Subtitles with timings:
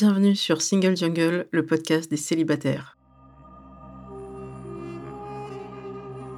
[0.00, 2.96] Bienvenue sur Single Jungle, le podcast des célibataires.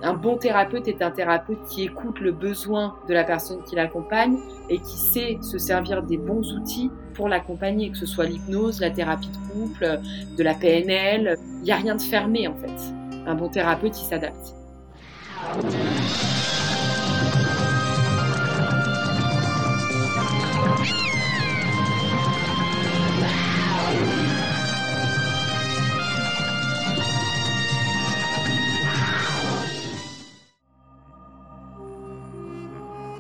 [0.03, 4.39] Un bon thérapeute est un thérapeute qui écoute le besoin de la personne qui l'accompagne
[4.71, 8.93] et qui sait se servir des bons outils pour l'accompagner, que ce soit l'hypnose, la
[8.93, 10.01] thérapie de couple,
[10.39, 11.37] de la PNL.
[11.59, 12.95] Il n'y a rien de fermé en fait.
[13.27, 14.55] Un bon thérapeute, il s'adapte.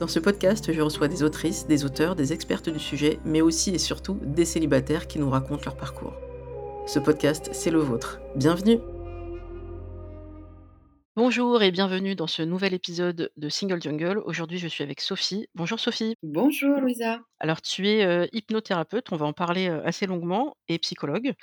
[0.00, 3.70] Dans ce podcast, je reçois des autrices, des auteurs, des expertes du sujet, mais aussi
[3.70, 6.14] et surtout des célibataires qui nous racontent leur parcours.
[6.86, 8.20] Ce podcast, c'est le vôtre.
[8.34, 8.80] Bienvenue
[11.16, 14.18] Bonjour et bienvenue dans ce nouvel épisode de Single Jungle.
[14.24, 15.46] Aujourd'hui, je suis avec Sophie.
[15.54, 16.16] Bonjour Sophie.
[16.24, 17.20] Bonjour Louisa.
[17.38, 21.34] Alors, tu es euh, hypnothérapeute, on va en parler euh, assez longuement, et psychologue.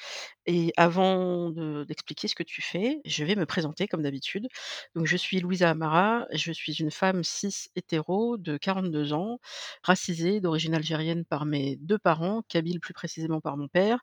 [0.45, 4.47] Et avant d'expliquer ce que tu fais, je vais me présenter comme d'habitude.
[4.93, 9.39] Donc, je suis Louisa Amara, je suis une femme cis hétéro de 42 ans,
[9.83, 13.99] racisée, d'origine algérienne par mes deux parents, kabyle plus précisément par mon père.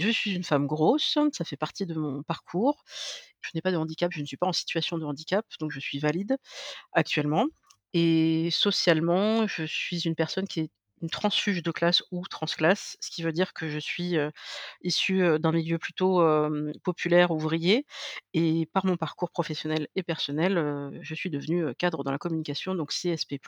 [0.00, 2.84] Je suis une femme grosse, ça fait partie de mon parcours.
[3.42, 5.80] Je n'ai pas de handicap, je ne suis pas en situation de handicap, donc je
[5.80, 6.36] suis valide
[6.92, 7.46] actuellement.
[7.94, 10.70] Et socialement, je suis une personne qui est
[11.02, 14.16] une transfuge de classe ou transclasse, ce qui veut dire que je suis
[14.82, 16.22] issue d'un milieu plutôt
[16.84, 17.86] populaire, ouvrier,
[18.34, 22.92] et par mon parcours professionnel et personnel, je suis devenue cadre dans la communication, donc
[22.92, 23.38] CSP+,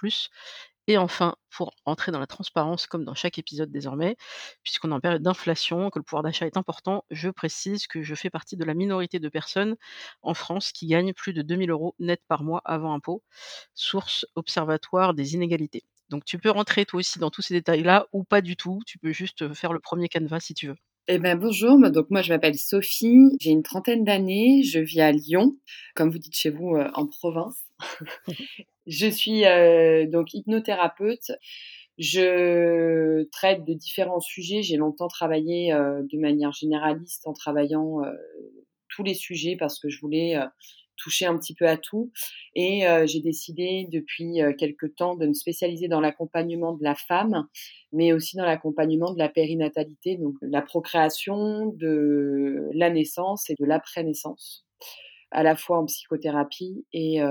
[0.88, 4.16] et enfin, pour entrer dans la transparence, comme dans chaque épisode désormais,
[4.64, 8.14] puisqu'on est en période d'inflation, que le pouvoir d'achat est important, je précise que je
[8.16, 9.76] fais partie de la minorité de personnes
[10.22, 13.22] en France qui gagnent plus de 2000 euros net par mois avant impôt,
[13.74, 15.84] source observatoire des inégalités.
[16.12, 18.98] Donc tu peux rentrer toi aussi dans tous ces détails-là ou pas du tout, tu
[18.98, 20.76] peux juste faire le premier canevas si tu veux.
[21.08, 25.10] Eh ben bonjour, donc moi je m'appelle Sophie, j'ai une trentaine d'années, je vis à
[25.10, 25.56] Lyon,
[25.96, 27.64] comme vous dites chez vous, en province.
[28.86, 29.42] je suis
[30.10, 31.32] donc hypnothérapeute.
[31.98, 34.62] Je traite de différents sujets.
[34.62, 38.02] J'ai longtemps travaillé de manière généraliste en travaillant
[38.88, 40.36] tous les sujets parce que je voulais
[40.96, 42.12] toucher un petit peu à tout.
[42.54, 47.46] Et j'ai décidé depuis quelques temps de me spécialiser dans l'accompagnement de la femme,
[47.92, 53.64] mais aussi dans l'accompagnement de la périnatalité, donc la procréation, de la naissance et de
[53.64, 54.64] l'après-naissance
[55.32, 57.22] à la fois en psychothérapie et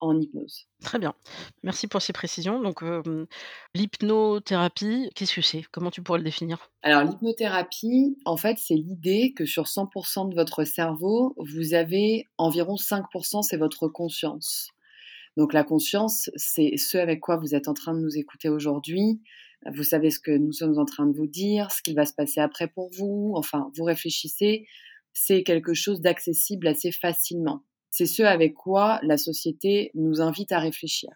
[0.00, 0.66] en hypnose.
[0.82, 1.14] Très bien.
[1.62, 2.60] Merci pour ces précisions.
[2.60, 2.82] Donc,
[3.74, 5.62] l'hypnothérapie, qu'est-ce que c'est?
[5.70, 6.70] Comment tu pourrais le définir?
[6.82, 12.74] Alors, l'hypnothérapie, en fait, c'est l'idée que sur 100% de votre cerveau, vous avez environ
[12.74, 14.70] 5%, c'est votre conscience.
[15.36, 19.20] Donc, la conscience, c'est ce avec quoi vous êtes en train de nous écouter aujourd'hui.
[19.74, 22.12] Vous savez ce que nous sommes en train de vous dire, ce qui va se
[22.12, 23.32] passer après pour vous.
[23.34, 24.66] Enfin, vous réfléchissez
[25.18, 27.62] c'est quelque chose d'accessible assez facilement.
[27.90, 31.08] C'est ce avec quoi la société nous invite à réfléchir.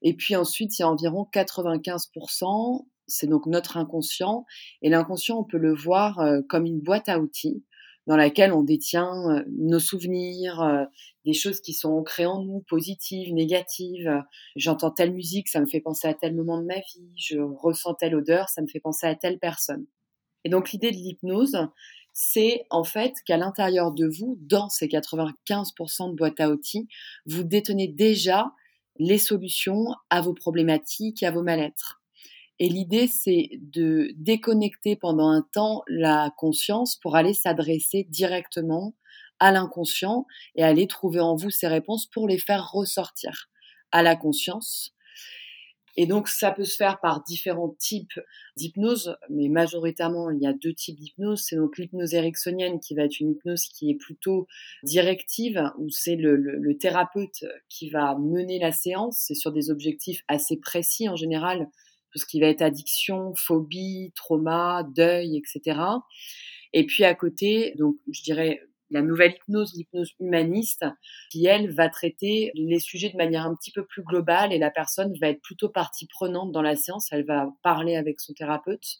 [0.00, 4.46] Et puis ensuite, il y a environ 95%, c'est donc notre inconscient.
[4.80, 7.64] Et l'inconscient, on peut le voir euh, comme une boîte à outils
[8.06, 10.84] dans laquelle on détient euh, nos souvenirs, euh,
[11.24, 14.22] des choses qui sont ancrées en nous, positives, négatives.
[14.54, 17.10] J'entends telle musique, ça me fait penser à tel moment de ma vie.
[17.16, 19.84] Je ressens telle odeur, ça me fait penser à telle personne.
[20.44, 21.58] Et donc l'idée de l'hypnose,
[22.12, 26.88] c'est en fait qu'à l'intérieur de vous, dans ces 95% de boîtes à outils,
[27.26, 28.52] vous détenez déjà
[28.98, 32.00] les solutions à vos problématiques à vos mal-être.
[32.58, 38.94] Et l'idée, c'est de déconnecter pendant un temps la conscience pour aller s'adresser directement
[39.38, 43.48] à l'inconscient et aller trouver en vous ces réponses pour les faire ressortir
[43.92, 44.94] à la conscience
[46.00, 48.18] et donc, ça peut se faire par différents types
[48.56, 51.44] d'hypnose, mais majoritairement, il y a deux types d'hypnose.
[51.46, 54.46] C'est donc l'hypnose ericksonienne qui va être une hypnose qui est plutôt
[54.82, 59.18] directive, où c'est le, thérapeute qui va mener la séance.
[59.28, 61.68] C'est sur des objectifs assez précis en général,
[62.12, 65.80] tout ce qui va être addiction, phobie, trauma, deuil, etc.
[66.72, 70.84] Et puis à côté, donc je dirais la nouvelle hypnose, l'hypnose humaniste,
[71.30, 74.70] qui elle va traiter les sujets de manière un petit peu plus globale et la
[74.70, 78.98] personne va être plutôt partie prenante dans la séance, elle va parler avec son thérapeute.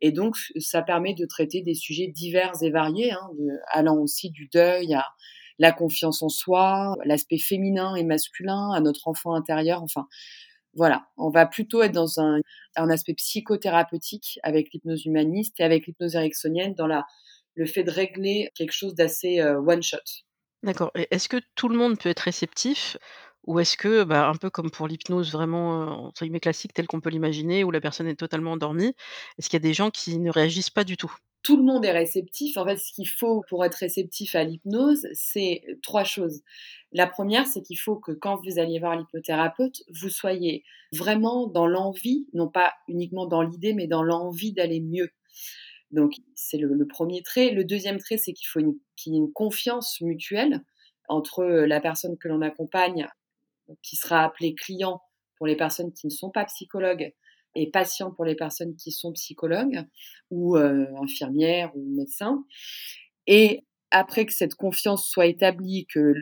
[0.00, 3.30] Et donc, ça permet de traiter des sujets divers et variés, hein,
[3.68, 5.06] allant aussi du deuil à
[5.58, 9.80] la confiance en soi, l'aspect féminin et masculin, à notre enfant intérieur.
[9.82, 10.08] Enfin,
[10.74, 12.40] voilà, on va plutôt être dans un,
[12.74, 17.04] aspect psychothérapeutique avec l'hypnose humaniste et avec l'hypnose ericksonienne dans la,
[17.54, 19.98] le fait de régler quelque chose d'assez one shot.
[20.62, 20.92] D'accord.
[20.94, 22.96] Est-ce que tout le monde peut être réceptif?
[23.44, 27.00] Ou est-ce que, bah, un peu comme pour l'hypnose vraiment, entre guillemets «classique» telle qu'on
[27.00, 28.94] peut l'imaginer, où la personne est totalement endormie,
[29.36, 31.12] est-ce qu'il y a des gens qui ne réagissent pas du tout?
[31.42, 32.56] Tout le monde est réceptif.
[32.56, 36.42] En fait, ce qu'il faut pour être réceptif à l'hypnose, c'est trois choses.
[36.92, 40.62] La première, c'est qu'il faut que quand vous alliez voir l'hypnothérapeute, vous soyez
[40.92, 45.08] vraiment dans l'envie, non pas uniquement dans l'idée, mais dans l'envie d'aller mieux.
[45.92, 47.50] Donc, c'est le, premier trait.
[47.50, 48.60] Le deuxième trait, c'est qu'il faut
[48.96, 50.62] qu'il y ait une confiance mutuelle
[51.08, 53.08] entre la personne que l'on accompagne
[53.82, 55.00] qui sera appelé client
[55.36, 57.12] pour les personnes qui ne sont pas psychologues
[57.54, 59.84] et patient pour les personnes qui sont psychologues
[60.30, 62.44] ou euh, infirmières ou médecins.
[63.26, 66.14] Et après que cette confiance soit établie, que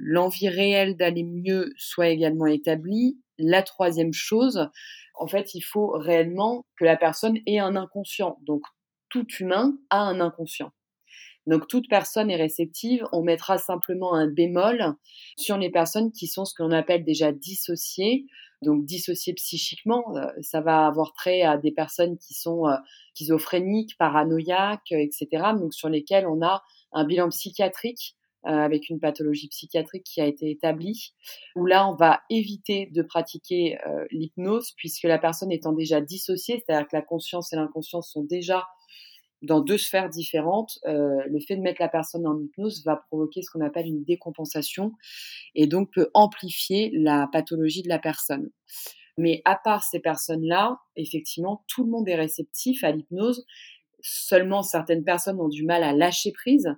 [0.00, 4.68] l'envie réelle d'aller mieux soit également établie, la troisième chose,
[5.14, 8.38] en fait, il faut réellement que la personne ait un inconscient.
[8.42, 8.62] Donc,
[9.12, 10.72] tout humain a un inconscient.
[11.46, 13.04] Donc toute personne est réceptive.
[13.12, 14.94] On mettra simplement un bémol
[15.36, 18.26] sur les personnes qui sont ce que l'on appelle déjà dissociées.
[18.62, 22.76] Donc dissociées psychiquement, euh, ça va avoir trait à des personnes qui sont euh,
[23.14, 25.26] schizophréniques, paranoïaques, etc.
[25.58, 26.62] Donc sur lesquelles on a
[26.92, 28.14] un bilan psychiatrique
[28.46, 31.12] euh, avec une pathologie psychiatrique qui a été établie,
[31.56, 33.78] où là, on va éviter de pratiquer
[34.12, 38.64] l'hypnose puisque la personne étant déjà dissociée, c'est-à-dire que la conscience et l'inconscience sont déjà
[39.42, 43.42] dans deux sphères différentes, euh, le fait de mettre la personne en hypnose va provoquer
[43.42, 44.92] ce qu'on appelle une décompensation
[45.54, 48.50] et donc peut amplifier la pathologie de la personne.
[49.18, 53.44] Mais à part ces personnes-là, effectivement, tout le monde est réceptif à l'hypnose.
[54.00, 56.68] Seulement certaines personnes ont du mal à lâcher prise.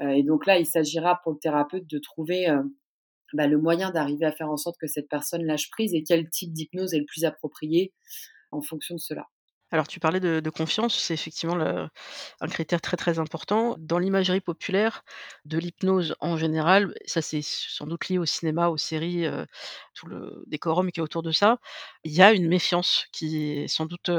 [0.00, 2.62] Euh, et donc là, il s'agira pour le thérapeute de trouver euh,
[3.34, 6.30] bah, le moyen d'arriver à faire en sorte que cette personne lâche prise et quel
[6.30, 7.92] type d'hypnose est le plus approprié
[8.52, 9.28] en fonction de cela.
[9.72, 11.56] Alors tu parlais de, confiance, c'est effectivement
[12.40, 13.76] un critère très très important.
[13.78, 15.02] Dans l'imagerie populaire
[15.46, 19.46] de l'hypnose en général, ça c'est sans doute lié au cinéma, aux séries, euh,
[19.94, 21.58] tout le décorum qui est autour de ça,
[22.04, 24.10] il y a une méfiance qui est sans doute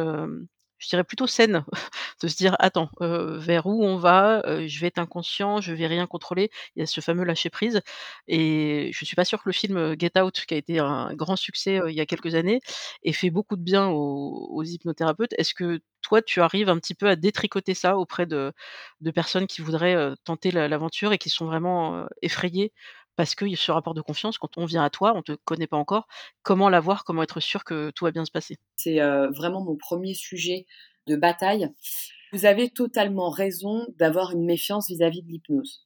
[0.84, 1.66] je dirais plutôt saine,
[2.24, 4.44] de se dire: «Attends, vers où on va?
[4.68, 6.52] Je vais être inconscient, je vais rien contrôler».
[6.76, 7.82] Il y a ce fameux lâcher prise
[8.28, 11.36] et je suis pas sûre que le film, Get Out, qui a été un grand
[11.36, 12.60] succès, il y a quelques années,
[13.04, 15.34] ait fait beaucoup de bien aux hypnothérapeutes.
[15.38, 18.52] Est-ce que toi, tu arrives un petit peu à détricoter ça auprès de
[19.02, 22.74] de personnes qui voudraient, tenter l'aventure et qui sont vraiment, effrayées
[23.16, 25.78] parce que ce rapport de confiance, quand on vient à toi, on te connaît pas
[25.78, 26.08] encore,
[26.42, 27.04] comment l'avoir?
[27.04, 28.58] Comment être sûr que tout va bien se passer?
[28.78, 29.00] C'est,
[29.36, 30.66] vraiment mon premier sujet
[31.08, 31.70] de bataille.
[32.32, 35.86] Vous avez totalement raison d'avoir une méfiance vis-à-vis de l'hypnose.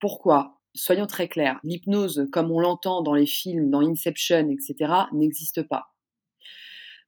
[0.00, 0.58] Pourquoi?
[0.74, 5.92] Soyons très clairs, l'hypnose, comme on l'entend dans les films, dans Inception, etc., n'existe pas.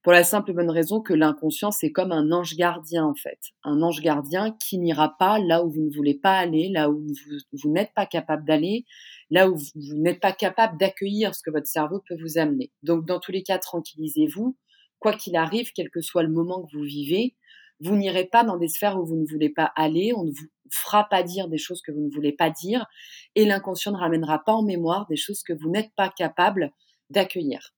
[0.05, 3.39] Pour la simple et bonne raison que l'inconscient, c'est comme un ange gardien, en fait.
[3.63, 7.07] Un ange gardien qui n'ira pas là où vous ne voulez pas aller, là où
[7.53, 8.85] vous, n'êtes pas capable d'aller,
[9.31, 12.71] là où vous, n'êtes pas capable d'accueillir ce que votre cerveau peut vous amener.
[12.83, 14.57] Donc, dans tous les cas, tranquillisez-vous.
[14.99, 17.35] Quoi qu'il arrive, quel que soit le moment que vous vivez,
[17.81, 20.49] vous n'irez pas dans des sphères où vous ne voulez pas aller, on ne vous
[20.71, 22.87] fera pas dire des choses que vous ne voulez pas dire,
[23.35, 26.73] et l'inconscient ne ramènera pas en mémoire des choses que vous n'êtes pas capable
[27.11, 27.75] d'accueillir.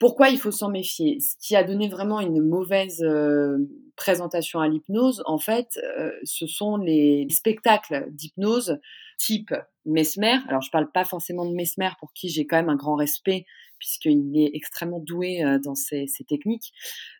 [0.00, 1.20] Pourquoi il faut s'en méfier?
[1.20, 3.58] Ce qui a donné vraiment une mauvaise euh,
[3.96, 8.78] présentation à l'hypnose, en fait, euh, ce sont les spectacles d'hypnose
[9.18, 9.54] type
[9.84, 10.38] Mesmer.
[10.48, 12.94] Alors, je ne parle pas forcément de Mesmer, pour qui j'ai quand même un grand
[12.94, 13.44] respect,
[13.78, 16.72] puisqu'il est extrêmement doué euh, dans ces, techniques.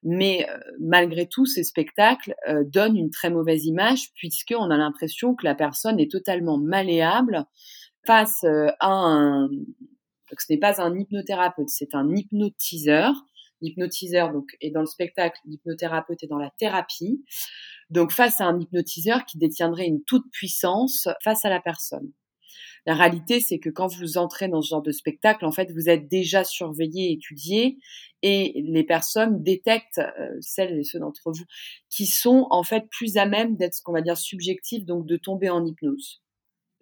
[0.02, 0.48] Mais
[0.80, 2.34] malgré tout, ces spectacles
[2.64, 7.44] donnent une très mauvaise image, puisqu'on a l'impression que la personne est totalement malléable
[8.06, 9.50] face à un,
[10.30, 13.12] donc, ce n'est pas un hypnothérapeute, c'est un hypnotiseur.
[13.60, 17.22] L'hypnotiseur donc est dans le spectacle, l'hypnothérapeute est dans la thérapie.
[17.90, 22.12] Donc face à un hypnotiseur qui détiendrait une toute puissance face à la personne.
[22.86, 25.90] La réalité, c'est que quand vous entrez dans ce genre de spectacle, en fait, vous
[25.90, 27.78] êtes déjà surveillé, étudié,
[28.22, 31.44] et les personnes détectent, euh, celles et ceux d'entre vous,
[31.90, 35.16] qui sont en fait plus à même d'être ce qu'on va dire subjectif, donc de
[35.16, 36.22] tomber en hypnose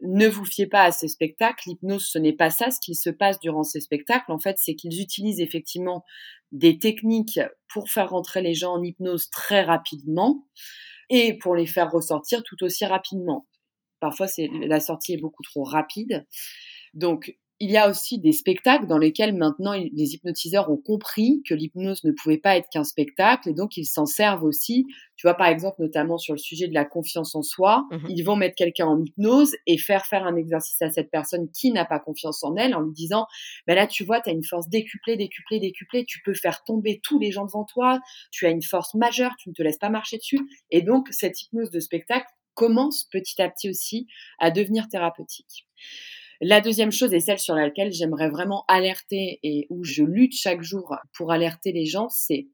[0.03, 1.69] ne vous fiez pas à ces spectacles.
[1.69, 2.71] L'hypnose, ce n'est pas ça.
[2.71, 6.05] Ce qui se passe durant ces spectacles, en fait, c'est qu'ils utilisent effectivement
[6.53, 7.41] des techniques
[7.73, 10.47] pour faire rentrer les gens en hypnose très rapidement
[11.11, 13.47] et pour les faire ressortir tout aussi rapidement.
[14.01, 14.27] Parfois,
[14.67, 16.27] la sortie est beaucoup trop rapide.
[16.95, 21.55] Donc, Il y a aussi des spectacles dans lesquels maintenant les hypnotiseurs ont compris que
[21.55, 24.87] l'hypnose ne pouvait pas être qu'un spectacle et donc ils s'en servent aussi.
[25.17, 28.23] Tu vois, par exemple, notamment sur le sujet de la confiance en soi, mmh ils
[28.23, 31.85] vont mettre quelqu'un en hypnose et faire faire un exercice à cette personne qui n'a
[31.85, 33.27] pas confiance en elle en lui disant,
[33.67, 37.01] ben là, tu vois, tu as une force décuplée, décuplée, décuplée, tu peux faire tomber
[37.03, 37.99] tous les gens devant toi,
[38.31, 40.49] tu as une force majeure, tu ne te laisses pas marcher dessus.
[40.71, 44.07] Et donc, cette hypnose de spectacle commence petit à petit aussi
[44.39, 45.67] à devenir thérapeutique.
[46.41, 50.63] La deuxième chose, et celle sur laquelle j'aimerais vraiment alerter et où je lutte chaque
[50.63, 52.47] jour pour alerter les gens, c'est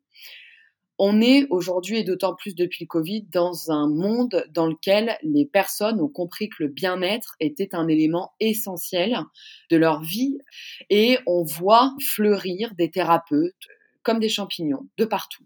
[0.99, 5.45] on est aujourd'hui, et d'autant plus depuis le Covid, dans un monde dans lequel les
[5.45, 9.19] personnes ont compris que le bien-être était un élément essentiel
[9.71, 10.39] de leur vie
[10.91, 13.67] et on voit fleurir des thérapeutes
[14.05, 15.45] comme des champignons de partout.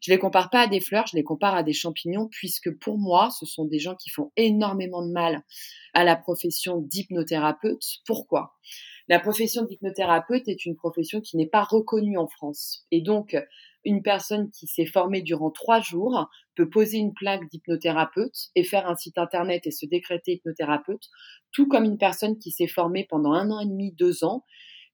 [0.00, 2.98] Je les compare pas à des fleurs, je les compare à des champignons puisque pour
[2.98, 5.42] moi, ce sont des gens qui font énormément de mal
[5.94, 7.82] à la profession d'hypnothérapeute.
[8.06, 8.54] Pourquoi?
[9.08, 12.86] La profession d'hypnothérapeute est une profession qui n'est pas reconnue en France.
[12.92, 13.36] Et donc,
[13.84, 18.86] une personne qui s'est formée durant trois jours peut poser une plaque d'hypnothérapeute et faire
[18.86, 21.08] un site internet et se décréter hypnothérapeute,
[21.52, 24.44] tout comme une personne qui s'est formée pendant un an et demi, deux ans,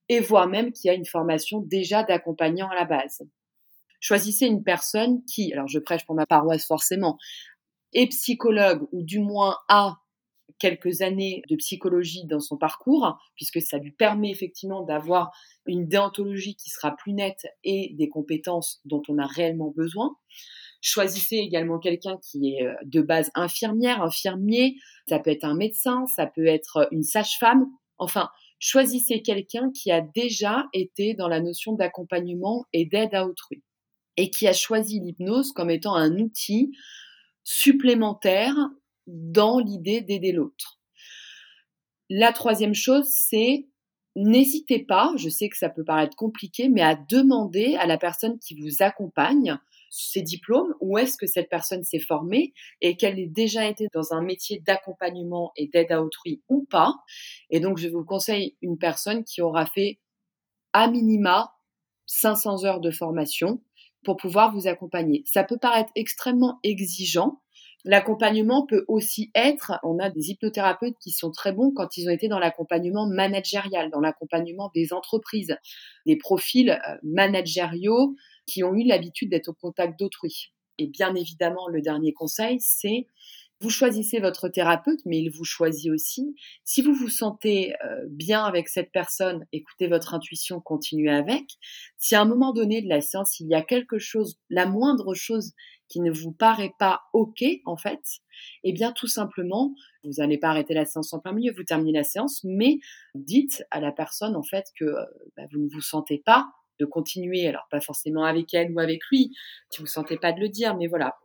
[0.09, 3.23] et voire même qui a une formation déjà d'accompagnant à la base.
[4.01, 7.19] Choisissez une personne qui, alors je prêche pour ma paroisse forcément,
[7.93, 9.99] est psychologue ou du moins a
[10.59, 15.31] quelques années de psychologie dans son parcours, puisque ça lui permet effectivement d'avoir
[15.67, 20.17] une déontologie qui sera plus nette et des compétences dont on a réellement besoin.
[20.81, 24.77] Choisissez également quelqu'un qui est euh, de base infirmière, infirmier,
[25.09, 27.67] ça peut être un médecin, ça peut être une sage-femme,
[27.99, 33.63] enfin, choisissez quelqu'un qui a déjà été dans la notion d'accompagnement et d'aide à autrui
[34.17, 36.73] et qui a choisi l'hypnose comme étant un outil
[37.45, 38.55] supplémentaire
[39.07, 40.81] dans l'idée d'aider l'autre.
[42.09, 43.67] La troisième chose, c'est
[44.17, 48.39] n'hésitez pas, je sais que ça peut paraître compliqué, mais à demander à la personne
[48.39, 49.59] qui vous accompagne
[49.91, 54.13] ses diplômes, où est-ce que cette personne s'est formée et qu'elle ait déjà été dans
[54.13, 56.95] un métier d'accompagnement et d'aide à autrui ou pas.
[57.51, 60.01] Et donc, je vous conseille une personne qui aura fait
[60.73, 61.53] à minima
[62.07, 63.63] 500 heures de formation
[64.07, 65.25] pour pouvoir vous accompagner.
[65.27, 67.41] Ça peut paraître extrêmement exigeant,
[67.89, 72.13] L'accompagnement peut aussi être, on a des hypnothérapeutes qui sont très bons quand ils ont
[72.13, 75.57] été dans l'accompagnement managérial, dans l'accompagnement des entreprises,
[76.05, 80.53] des profils euh, managériaux qui ont eu l'habitude d'être au contact d'autrui.
[80.79, 83.07] Et bien évidemment, le dernier conseil, c'est
[83.61, 86.37] vous choisissez votre thérapeute, mais il vous choisit aussi.
[86.65, 91.45] Si vous vous sentez euh, bien avec cette personne, écoutez votre intuition, continuez avec.
[91.97, 95.15] Si à un moment donné de la séance, il y a quelque chose, la moindre
[95.15, 95.53] chose
[95.89, 98.03] qui ne vous paraît pas OK, en fait,
[98.65, 99.73] eh bien, tout simplement,
[100.05, 102.79] vous n'allez pas arrêter la séance en plein milieu, vous terminez la séance, mais
[103.15, 105.05] dites à la personne, en fait, que euh,
[105.37, 106.49] bah, vous ne vous sentez pas
[106.79, 109.35] de continuer, alors pas forcément avec elle ou avec lui,
[109.71, 111.17] si vous ne sentez pas de le dire, mais voilà,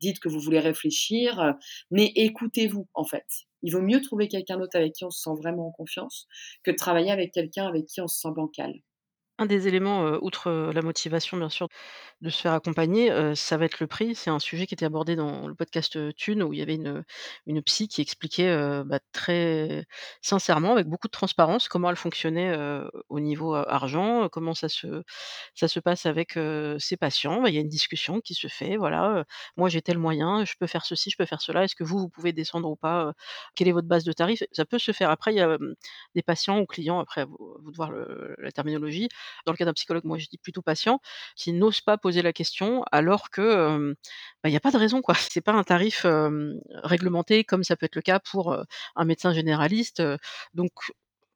[0.00, 1.52] dites que vous voulez réfléchir, euh,
[1.90, 3.26] mais écoutez-vous, en fait.
[3.62, 6.26] Il vaut mieux trouver quelqu'un d'autre avec qui on se sent vraiment en confiance
[6.64, 8.74] que de travailler avec quelqu'un avec qui on se sent bancal.
[9.38, 11.66] Un des éléments, outre, la motivation bien sûr
[12.20, 14.14] de se faire accompagner, ça va être le prix.
[14.14, 16.76] C'est un sujet qui était abordé dans le podcast, heu, Thune où il y avait
[16.76, 17.04] une,
[17.46, 19.86] une psy qui expliquait, bah, très
[20.22, 22.56] sincèrement, avec beaucoup de transparence, comment elle fonctionnait,
[23.08, 25.02] au niveau, argent, comment ça se
[25.54, 26.38] ça se passe avec,
[26.78, 27.42] ses patients.
[27.42, 29.24] Bah, il y a une discussion qui se fait, voilà,
[29.56, 31.64] «Moi j'ai tel moyen, je peux faire ceci, je peux faire cela.
[31.64, 33.12] Est-ce que vous, vous pouvez descendre ou pas?
[33.56, 35.10] Quelle est votre base de tarif?» ça peut se faire.
[35.10, 35.58] Après il y a,
[36.14, 37.90] des patients ou clients, après vous de voir
[38.38, 39.08] la terminologie,
[39.46, 41.00] dans le cas d'un psychologue, moi je dis plutôt patient,
[41.36, 43.94] qui n'ose pas poser la question alors que,
[44.42, 45.14] bah, il n'y a pas de raison quoi.
[45.34, 46.06] C'est pas un tarif,
[46.82, 48.56] réglementé comme ça peut être le cas pour,
[48.96, 50.02] un médecin généraliste,
[50.54, 50.72] donc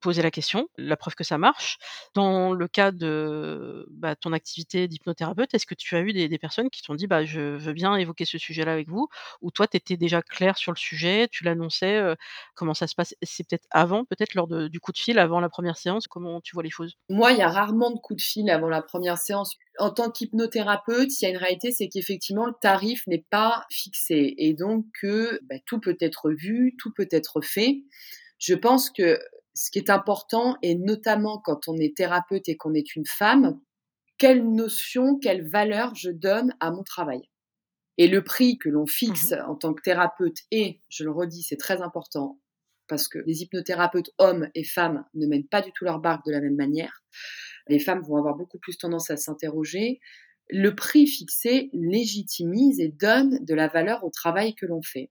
[0.00, 1.78] poser la question, la preuve que ça marche.
[2.14, 6.70] Dans le cas de, bah, ton activité d'hypnothérapeute, est-ce que tu as eu des personnes
[6.70, 9.08] qui t'ont dit: «Bah, je veux bien évoquer ce sujet-là avec vous»
[9.40, 12.00] ou toi, tu étais déjà clair sur le sujet, tu l'annonçais,
[12.54, 13.14] comment ça se passe?
[13.22, 16.06] C'est peut-être avant, peut-être lors du coup de fil, avant la première séance?
[16.08, 16.96] Comment tu vois les choses?
[17.10, 19.56] Moi, il y a rarement de coup de fil avant la première séance.
[19.78, 24.34] En tant qu'hypnothérapeute, il y a une réalité, c'est qu'effectivement, le tarif n'est pas fixé
[24.36, 27.82] et donc que, bah, tout peut être vu, tout peut être fait.
[28.38, 29.18] Je pense que
[29.58, 33.60] ce qui est important, et notamment quand on est thérapeute et qu'on est une femme,
[34.16, 37.22] quelle notion, quelle valeur je donne à mon travail.
[37.96, 41.42] Et le prix que l'on fixe Mmh en tant que thérapeute, et je le redis,
[41.42, 42.38] c'est très important,
[42.86, 46.30] parce que les hypnothérapeutes hommes et femmes ne mènent pas du tout leur barque de
[46.30, 47.02] la même manière.
[47.66, 49.98] Les femmes vont avoir beaucoup plus tendance à s'interroger.
[50.50, 55.10] Le prix fixé légitimise et donne de la valeur au travail que l'on fait.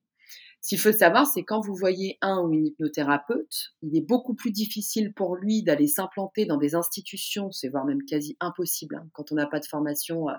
[0.62, 4.52] Qu'il faut savoir, c'est quand vous voyez un ou une hypnothérapeute, il est beaucoup plus
[4.52, 9.32] difficile pour lui d'aller s'implanter dans des institutions, c'est voire même quasi impossible hein, quand
[9.32, 10.34] on n'a pas de formation euh,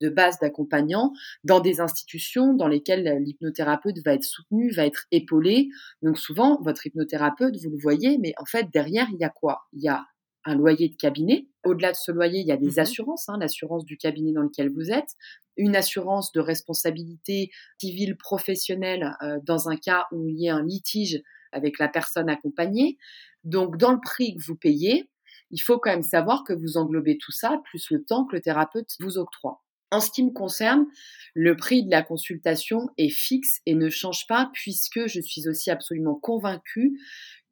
[0.00, 1.12] de base d'accompagnant,
[1.44, 5.68] dans des institutions dans lesquelles l'hypnothérapeute va être soutenu, va être épaulé.
[6.02, 9.62] Donc souvent, votre hypnothérapeute, vous le voyez, mais en fait, derrière, il y a quoi?
[9.72, 10.04] Il y a
[10.44, 11.46] un loyer de cabinet.
[11.64, 14.42] Au-delà de ce loyer, il y a des mmh assurances, hein, l'assurance du cabinet dans
[14.42, 15.14] lequel vous êtes,
[15.56, 20.64] une assurance de responsabilité civile professionnelle euh, dans un cas où il y a un
[20.64, 21.22] litige
[21.52, 22.98] avec la personne accompagnée.
[23.44, 25.08] Donc, dans le prix que vous payez,
[25.50, 28.42] il faut quand même savoir que vous englobez tout ça, plus le temps que le
[28.42, 29.62] thérapeute vous octroie.
[29.90, 30.86] En ce qui me concerne,
[31.34, 35.70] le prix de la consultation est fixe et ne change pas puisque je suis aussi
[35.70, 36.98] absolument convaincue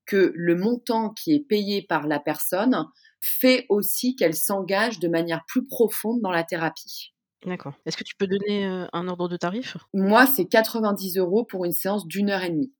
[0.06, 2.86] que le montant qui est payé par la personne
[3.20, 7.14] fait aussi qu'elle s'engage de manière plus profonde dans la thérapie.
[7.46, 7.74] D'accord.
[7.86, 9.76] Est-ce que tu peux donner un ordre de tarif?
[9.94, 12.72] Moi, c'est 90 euros pour une séance d'une heure et demie.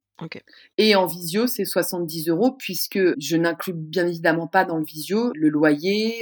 [0.78, 5.32] Et en visio, c'est 70 euros puisque je n'inclus bien évidemment pas dans le visio
[5.34, 6.20] le loyer,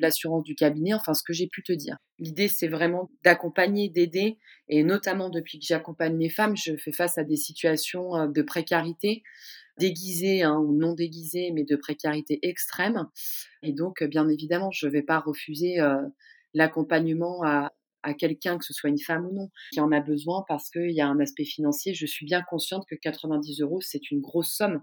[0.00, 1.96] l'assurance du cabinet, enfin ce que j'ai pu te dire.
[2.20, 4.38] L'idée, c'est vraiment d'accompagner, d'aider,
[4.68, 9.24] et notamment depuis que j'accompagne les femmes, je fais face à des situations de précarité
[9.80, 13.06] déguisée hein, ou non déguisée, mais de précarité extrême.
[13.62, 16.02] Et donc, bien évidemment, je ne vais pas refuser euh,
[16.54, 17.72] l'accompagnement à,
[18.02, 20.90] à quelqu'un, que ce soit une femme ou non, qui en a besoin parce qu'il
[20.90, 21.94] y a un aspect financier.
[21.94, 24.82] Je suis bien consciente que 90 euros, c'est une grosse somme,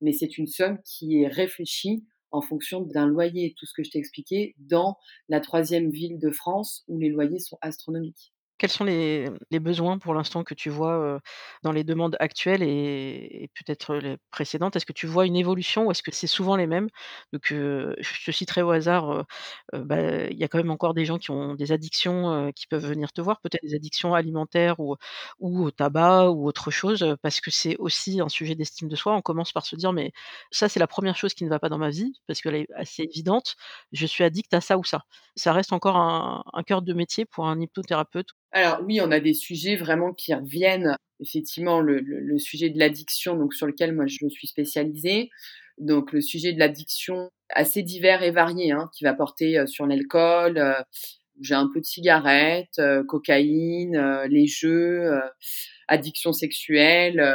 [0.00, 3.90] mais c'est une somme qui est réfléchie en fonction d'un loyer, tout ce que je
[3.90, 4.96] t'ai expliqué, dans
[5.28, 8.32] la troisième ville de France où les loyers sont astronomiques.
[8.60, 11.18] Quels sont les, besoins pour l'instant que tu vois
[11.62, 14.76] dans les demandes actuelles et, peut-être les précédentes?
[14.76, 16.88] Est-ce que tu vois une évolution ou est-ce que c'est souvent les mêmes?
[17.32, 17.94] Donc, je
[18.26, 19.24] te citerai au hasard,
[19.72, 22.84] bah, il y a quand même encore des gens qui ont des addictions qui peuvent
[22.86, 24.96] venir te voir, peut-être des addictions alimentaires ou,
[25.40, 29.14] au tabac ou autre chose, parce que c'est aussi un sujet d'estime de soi.
[29.14, 30.12] On commence par se dire, mais
[30.50, 32.68] ça, c'est la première chose qui ne va pas dans ma vie, parce qu'elle est
[32.74, 33.56] assez évidente.
[33.92, 35.04] Je suis addict à ça ou ça.
[35.36, 39.20] Ça reste encore un, un cœur de métier pour un hypnothérapeute alors oui, on a
[39.20, 40.96] des sujets vraiment qui reviennent.
[41.20, 45.30] Effectivement, le, le, sujet de l'addiction, donc sur lequel moi je suis spécialisée.
[45.78, 49.86] Donc le sujet de l'addiction assez divers et varié, hein, qui va porter euh, sur
[49.86, 50.58] l'alcool.
[50.58, 50.74] Euh,
[51.40, 55.10] j'ai un peu de cigarettes, euh, cocaïne, les jeux,
[55.88, 57.26] addiction sexuelle,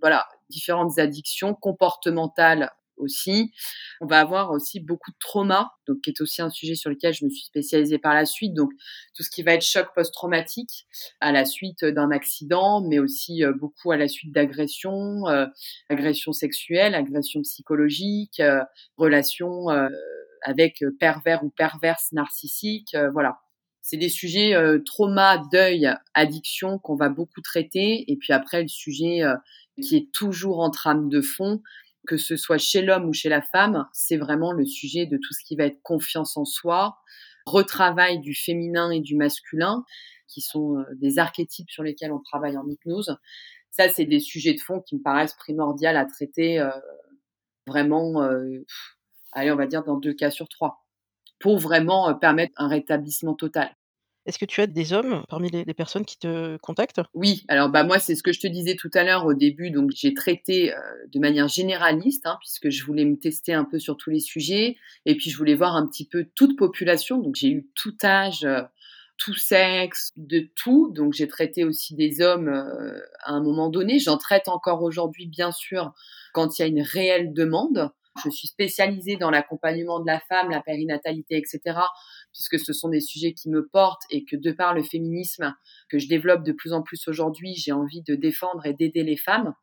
[0.00, 3.52] voilà, différentes addictions comportementales aussi.
[4.00, 7.12] On va avoir aussi beaucoup de trauma, donc qui est aussi un sujet sur lequel
[7.12, 8.54] je me suis spécialisée par la suite.
[8.54, 8.70] Donc
[9.14, 10.86] tout ce qui va être choc post-traumatique
[11.20, 15.46] à la suite d'un accident, mais aussi euh, beaucoup à la suite d'agressions, euh,
[15.88, 18.60] agressions sexuelles, agressions psychologiques, euh,
[18.96, 19.66] relations
[20.42, 23.38] avec pervers ou perverses narcissiques, voilà.
[23.82, 28.04] C'est des sujets trauma, deuil, addiction qu'on va beaucoup traiter.
[28.10, 29.22] Et puis après, le sujet
[29.82, 31.62] qui est toujours en trame de fond,
[32.06, 35.32] que ce soit chez l'homme ou chez la femme, c'est vraiment le sujet de tout
[35.32, 36.98] ce qui va être confiance en soi,
[37.46, 39.84] retravail du féminin et du masculin,
[40.28, 43.16] qui sont euh, des archétypes sur lesquels on travaille en hypnose.
[43.70, 46.70] Ça, c'est des sujets de fond qui me paraissent primordiaux à traiter euh,
[47.66, 48.64] vraiment, euh,
[49.32, 50.84] allez, on va dire dans deux cas sur trois,
[51.38, 53.74] pour vraiment permettre un rétablissement total.
[54.30, 57.00] Est-ce que tu as des hommes parmi les, personnes qui te contactent?
[57.14, 59.72] Oui, alors bah moi c'est ce que je te disais tout à l'heure au début,
[59.72, 60.72] donc j'ai traité
[61.12, 64.76] de manière généraliste hein, puisque je voulais me tester un peu sur tous les sujets
[65.04, 68.46] et puis je voulais voir un petit peu toute population, donc j'ai eu tout âge,
[69.16, 72.50] tout sexe, de tout, donc j'ai traité aussi des hommes
[73.24, 75.92] à un moment donné, j'en traite encore aujourd'hui bien sûr
[76.34, 77.90] quand il y a une réelle demande.
[78.24, 81.78] Je suis spécialisée dans l'accompagnement de la femme, la périnatalité, etc
[82.32, 85.54] puisque ce sont des sujets qui me portent et que de par le féminisme
[85.88, 89.16] que je développe de plus en plus aujourd'hui, j'ai envie de défendre et d'aider les
[89.16, 89.54] femmes.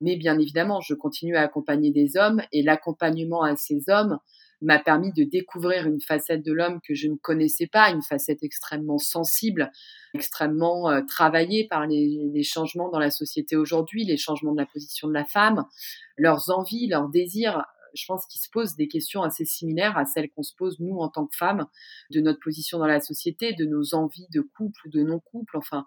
[0.00, 4.18] Mais bien évidemment, je continue à accompagner des hommes et l'accompagnement à ces hommes
[4.62, 8.42] m'a permis de découvrir une facette de l'homme que je ne connaissais pas, une facette
[8.42, 9.70] extrêmement sensible,
[10.14, 14.66] extrêmement euh, travaillée par les, les, changements dans la société aujourd'hui, les changements de la
[14.66, 15.64] position de la femme,
[16.16, 17.64] leurs envies, leurs désirs
[17.96, 20.98] je pense qu'il se pose des questions assez similaires à celles qu'on se pose nous
[20.98, 21.66] en tant que femmes,
[22.10, 25.56] de notre position dans la société, de nos envies de couple ou de non-couple.
[25.56, 25.86] Enfin,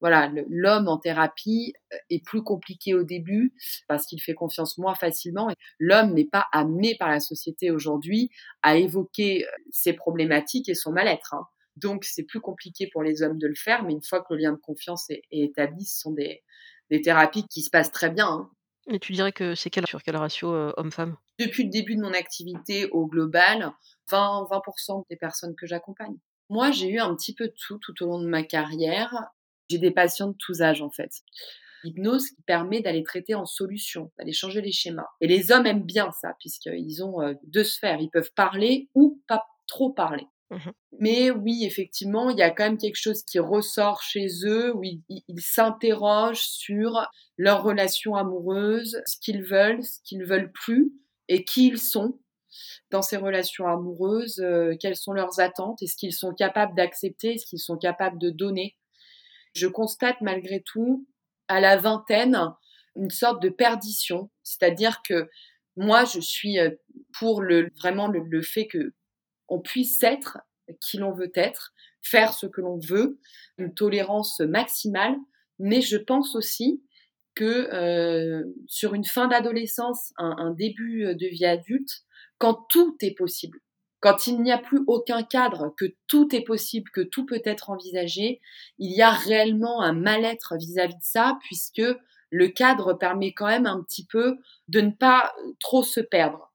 [0.00, 3.54] voilà, l'homme en thérapie euh, est plus compliqué au début
[3.86, 5.48] parce qu'il fait confiance moins facilement.
[5.78, 8.30] L'homme n'est pas amené par la société aujourd'hui
[8.62, 11.34] à évoquer euh, ses problématiques et son mal-être.
[11.34, 11.46] Hein.
[11.76, 14.40] Donc, c'est plus compliqué pour les hommes de le faire, mais une fois que le
[14.40, 16.42] lien de confiance est, établi, ce sont des,
[17.02, 18.28] thérapies qui se passent très bien.
[18.28, 18.50] Hein.
[18.88, 21.16] Et tu dirais que c'est quel, sur quel ratio euh, homme-femme?
[21.40, 23.72] Depuis le début de mon activité au global,
[24.10, 26.16] 20, 20% des personnes que j'accompagne.
[26.50, 29.14] Moi, j'ai eu un petit peu de tout tout au long de ma carrière.
[29.70, 31.10] J'ai des patients de tous âges en fait.
[31.82, 35.06] L'hypnose qui permet d'aller traiter en solution, d'aller changer les schémas.
[35.22, 38.00] Et les hommes aiment bien ça, puisqu'ils ont euh, deux sphères.
[38.00, 40.26] Ils peuvent parler ou pas trop parler.
[40.50, 44.76] Mmh Mais oui, effectivement, il y a quand même quelque chose qui ressort chez eux,
[44.76, 50.92] où ils ils s'interrogent sur leur relation amoureuse, ce qu'ils veulent, ce qu'ils veulent plus
[51.30, 52.20] et qui ils sont
[52.90, 57.46] dans ces relations amoureuses, heu, quelles sont leurs attentes, est-ce qu'ils sont capables d'accepter, est-ce
[57.46, 58.76] qu'ils sont capables de donner.
[59.54, 61.06] Je constate malgré tout,
[61.48, 62.38] à la vingtaine,
[62.96, 64.30] une sorte de perdition.
[64.42, 65.28] C'est-à-dire que
[65.76, 66.80] moi, je suis, heu,
[67.18, 68.68] pour le vraiment le le fait
[69.48, 70.38] qu'on puisse être
[70.80, 73.18] qui l'on veut être, faire ce que l'on veut,
[73.58, 75.16] une tolérance maximale,
[75.58, 76.82] mais je pense aussi
[77.34, 82.02] que, heu, sur une fin d'adolescence, un un début, de vie adulte,
[82.38, 83.58] quand tout est possible,
[84.00, 87.70] quand il n'y a plus aucun cadre, que tout est possible, que tout peut être
[87.70, 88.40] envisagé,
[88.78, 91.82] il y a réellement un mal-être vis-à-vis de ça, puisque
[92.30, 94.36] le cadre permet quand même un petit peu
[94.68, 96.52] de ne pas trop se perdre.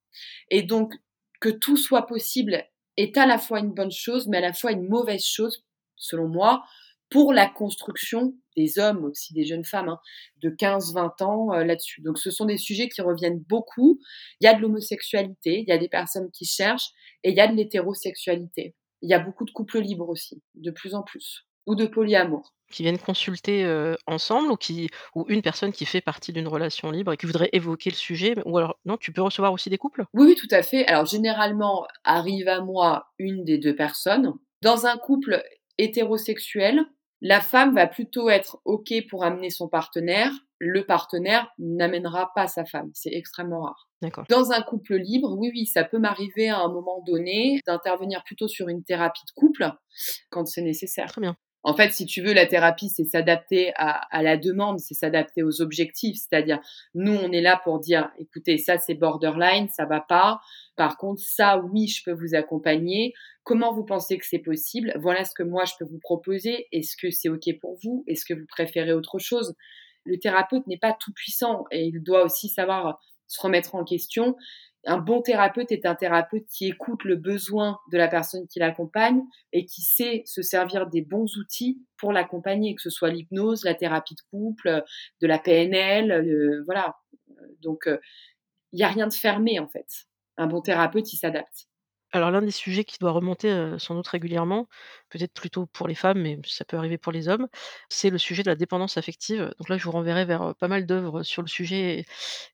[0.50, 0.94] Et donc,
[1.42, 2.64] que tout soit possible
[2.98, 5.64] est à la fois une bonne chose, mais à la fois une mauvaise chose,
[5.98, 6.64] selon moi,
[7.10, 10.00] pour la construction des hommes, aussi des jeunes femmes, hein,
[10.42, 12.02] de 15-20 ans euh, là-dessus.
[12.02, 14.00] Donc ce sont des sujets qui reviennent beaucoup.
[14.42, 16.90] Il y a de l'homosexualité, il y a des personnes qui cherchent,
[17.24, 18.76] et il y a de l'hétérosexualité.
[19.02, 22.54] Il y a beaucoup de couples libres aussi, de plus en plus, ou de polyamour.
[22.72, 26.90] Qui viennent consulter, heu, ensemble ou qui ou une personne qui fait partie d'une relation
[26.90, 29.78] libre et qui voudrait évoquer le sujet ou alors non, tu peux recevoir aussi des
[29.78, 30.06] couples?
[30.14, 30.86] Oui, oui, tout à fait.
[30.88, 34.34] Alors généralement, arrive à moi une des deux personnes.
[34.62, 35.44] Dans un couple
[35.78, 36.86] hétérosexuel,
[37.22, 40.32] la femme va plutôt être OK pour amener son partenaire.
[40.60, 42.92] Le partenaire n'amènera pas sa femme.
[42.94, 43.90] C'est extrêmement rare.
[44.30, 48.48] Dans un couple libre, oui, oui, ça peut m'arriver à un moment donné d'intervenir plutôt
[48.48, 49.70] sur une thérapie de couple
[50.30, 51.08] quand c'est nécessaire.
[51.08, 51.36] Très bien.
[51.66, 55.64] En fait, si tu veux, la thérapie, c'est s'adapter à, la demande, c'est s'adapter aux
[55.64, 56.16] objectifs.
[56.18, 56.60] C'est-à-dire,
[56.94, 60.40] nous, on est là pour dire, écoutez, ça, c'est borderline, ça va pas.
[60.76, 63.16] Par contre, ça, oui, je peux vous accompagner.
[63.44, 64.94] Comment vous pensez que c'est possible?
[65.02, 66.68] Voilà ce que moi, je peux vous proposer.
[66.72, 68.04] Est-ce que c'est OK pour vous?
[68.06, 69.56] Est-ce que vous préférez autre chose?
[70.04, 74.36] Le thérapeute n'est pas tout puissant et il doit aussi savoir se remettre en question
[74.86, 79.22] un bon thérapeute est un thérapeute qui écoute le besoin de la personne qui l'accompagne
[79.52, 83.76] et qui sait se servir des bons outils pour l'accompagner, que ce soit l'hypnose, la
[83.76, 84.84] thérapie de couple,
[85.22, 86.96] de la PNL, euh, voilà.
[87.62, 87.98] Donc, euh,
[88.72, 89.88] il n'y a rien de fermé en fait.
[90.38, 91.68] Un bon thérapeute, il s'adapte.
[92.16, 94.68] Alors l'un des sujets qui doit remonter, sans doute régulièrement,
[95.10, 97.48] peut-être plutôt pour les femmes, mais ça peut arriver pour les hommes,
[97.90, 99.52] c'est le sujet de la dépendance affective.
[99.60, 102.06] Donc là, je vous renverrai vers, pas mal d'œuvres sur le sujet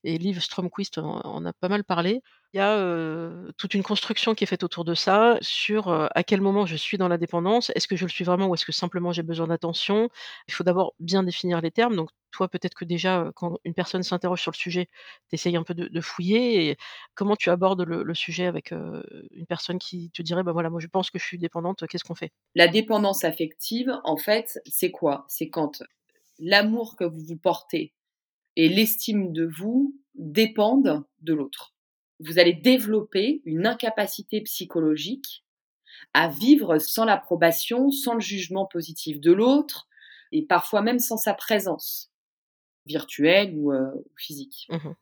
[0.04, 2.22] et Liv Stromquist en a pas mal parlé.
[2.54, 6.42] Il y a, toute une construction qui est faite autour de ça, sur, à quel
[6.42, 7.72] moment je suis dans la dépendance.
[7.76, 10.10] Est-ce que je le suis vraiment ou est-ce que simplement j'ai besoin d'attention?
[10.50, 11.96] Il faut d'abord bien définir les termes.
[11.96, 14.88] Donc toi, peut-être que déjà, quand une personne s'interroge sur le sujet,
[15.30, 16.78] tu essayes un peu de fouiller et
[17.16, 20.88] comment tu abordes le sujet avec, une personne qui te dirait: «Bah, voilà, moi je
[20.88, 25.26] pense que je suis dépendante, qu'est-ce qu'on fait?» La dépendance affective, en fait, c'est quoi?
[25.30, 25.84] C'est quand
[26.38, 27.94] l'amour que vous vous portez
[28.58, 31.74] et l'estime de vous dépendent de l'autre
[32.24, 35.44] vous allez développer une incapacité psychologique
[36.14, 39.88] à vivre sans l'approbation, sans le jugement positif de l'autre,
[40.32, 42.12] et parfois même sans sa présence,
[42.86, 44.68] virtuelle ou, euh, physique.
[44.70, 44.94] Mmh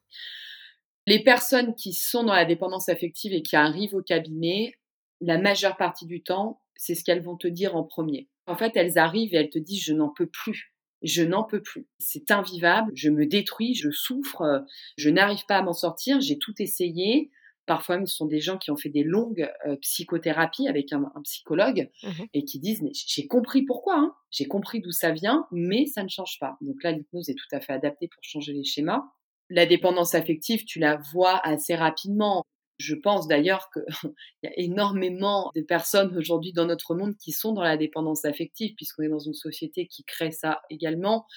[1.08, 4.76] Les personnes qui sont dans la dépendance affective et qui arrivent au cabinet,
[5.22, 8.30] la majeure partie du temps, c'est ce qu'elles vont te dire en premier.
[8.48, 11.62] En fait, elles arrivent et elles te disent je n'en peux plus je n'en peux
[11.62, 11.88] plus.
[12.00, 14.60] C'est invivable, je me détruis, je souffre, euh,
[14.98, 17.32] je n'arrive pas à m'en sortir, j'ai tout essayé.
[17.66, 21.12] Parfois même, ce sont des gens qui ont fait des longues euh, psychothérapies avec un,
[21.24, 24.16] psychologue mmh et qui disent mais j'ai compris pourquoi, hein.
[24.32, 26.58] j'ai compris d'où ça vient, mais ça ne change pas.
[26.62, 29.04] Donc là, l'hypnose est tout à fait adaptée pour changer les schémas.
[29.52, 32.44] La dépendance affective, tu la vois assez rapidement.
[32.80, 33.84] Je pense d'ailleurs qu'il
[34.44, 38.74] y a énormément de personnes aujourd'hui dans notre monde qui sont dans la dépendance affective,
[38.76, 41.28] puisqu'on est dans une société qui crée ça également.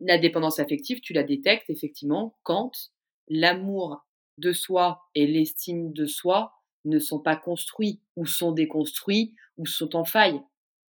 [0.00, 2.70] La dépendance affective, tu la détectes effectivement quand
[3.28, 6.52] l'amour de soi et l'estime de soi
[6.84, 10.40] ne sont pas construits, ou sont déconstruits, ou sont en faille.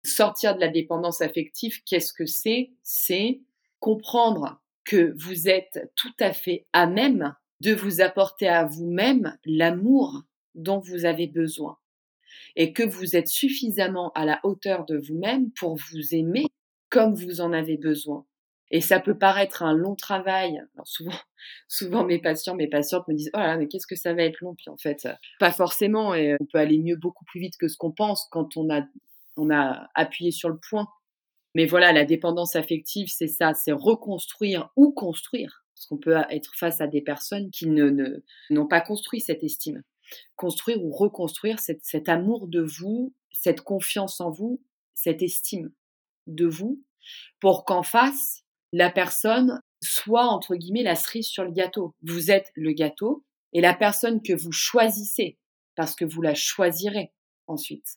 [0.04, 2.70] Sortir de la dépendance affective, qu'est-ce que c'est?
[2.82, 3.40] C'est
[3.80, 10.22] comprendre que vous êtes tout à fait à même de vous apporter à vous-même l'amour
[10.54, 11.78] dont vous avez besoin
[12.56, 16.46] et que vous êtes suffisamment à la hauteur de vous-même pour vous aimer
[16.88, 18.26] comme vous en avez besoin.
[18.72, 20.62] Et ça peut paraître un long travail.
[20.84, 21.12] Souvent,
[21.68, 24.40] souvent mes patients, mes patientes me disent, oh là, mais qu'est-ce que ça va être
[24.40, 24.54] long?
[24.54, 26.14] Puis en fait, pas forcément.
[26.14, 28.82] Et on peut aller mieux beaucoup plus vite que ce qu'on pense quand on a,
[29.36, 30.86] on a appuyé sur le point
[31.54, 35.59] Mais voilà, la dépendance affective, c'est ça, c'est reconstruire ou construire.
[35.80, 39.82] Parce qu'on peut être face à des personnes qui n'ont pas construit cette estime.
[40.36, 44.60] Construire ou reconstruire cet amour de vous, cette confiance en vous,
[44.92, 45.72] cette estime
[46.26, 46.84] de vous,
[47.40, 48.42] pour qu'en face,
[48.74, 51.94] la personne soit, entre guillemets, la cerise sur le gâteau.
[52.02, 55.38] Vous êtes le gâteau et la personne que vous choisissez,
[55.76, 57.10] parce que vous la choisirez
[57.46, 57.96] ensuite.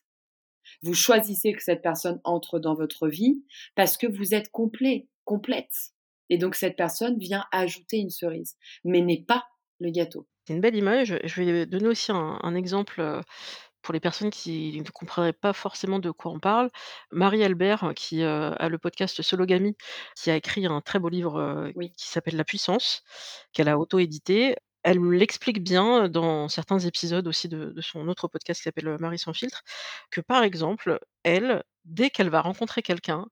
[0.80, 3.44] Vous choisissez que cette personne entre dans votre vie
[3.74, 5.92] parce que vous êtes complet, complète.
[6.30, 9.44] Et donc cette personne vient ajouter une cerise, mais n'est pas
[9.80, 10.26] le gâteau.
[10.46, 11.18] C'est une belle image.
[11.24, 13.20] Je vais donner aussi un, un exemple euh,
[13.82, 16.70] pour les personnes qui ne comprendraient pas forcément de quoi on parle.
[17.10, 19.76] Marie Albert, qui euh, a le podcast Sologamy,
[20.16, 21.92] qui a écrit un très beau livre euh, Oui.
[21.96, 23.02] qui s'appelle La puissance,
[23.52, 24.56] qu'elle a auto-édité.
[24.82, 29.18] Elle l'explique bien dans certains épisodes aussi de, de son autre podcast qui s'appelle Marie
[29.18, 29.62] sans filtre,
[30.10, 33.26] que par exemple, elle, dès qu'elle va rencontrer quelqu'un,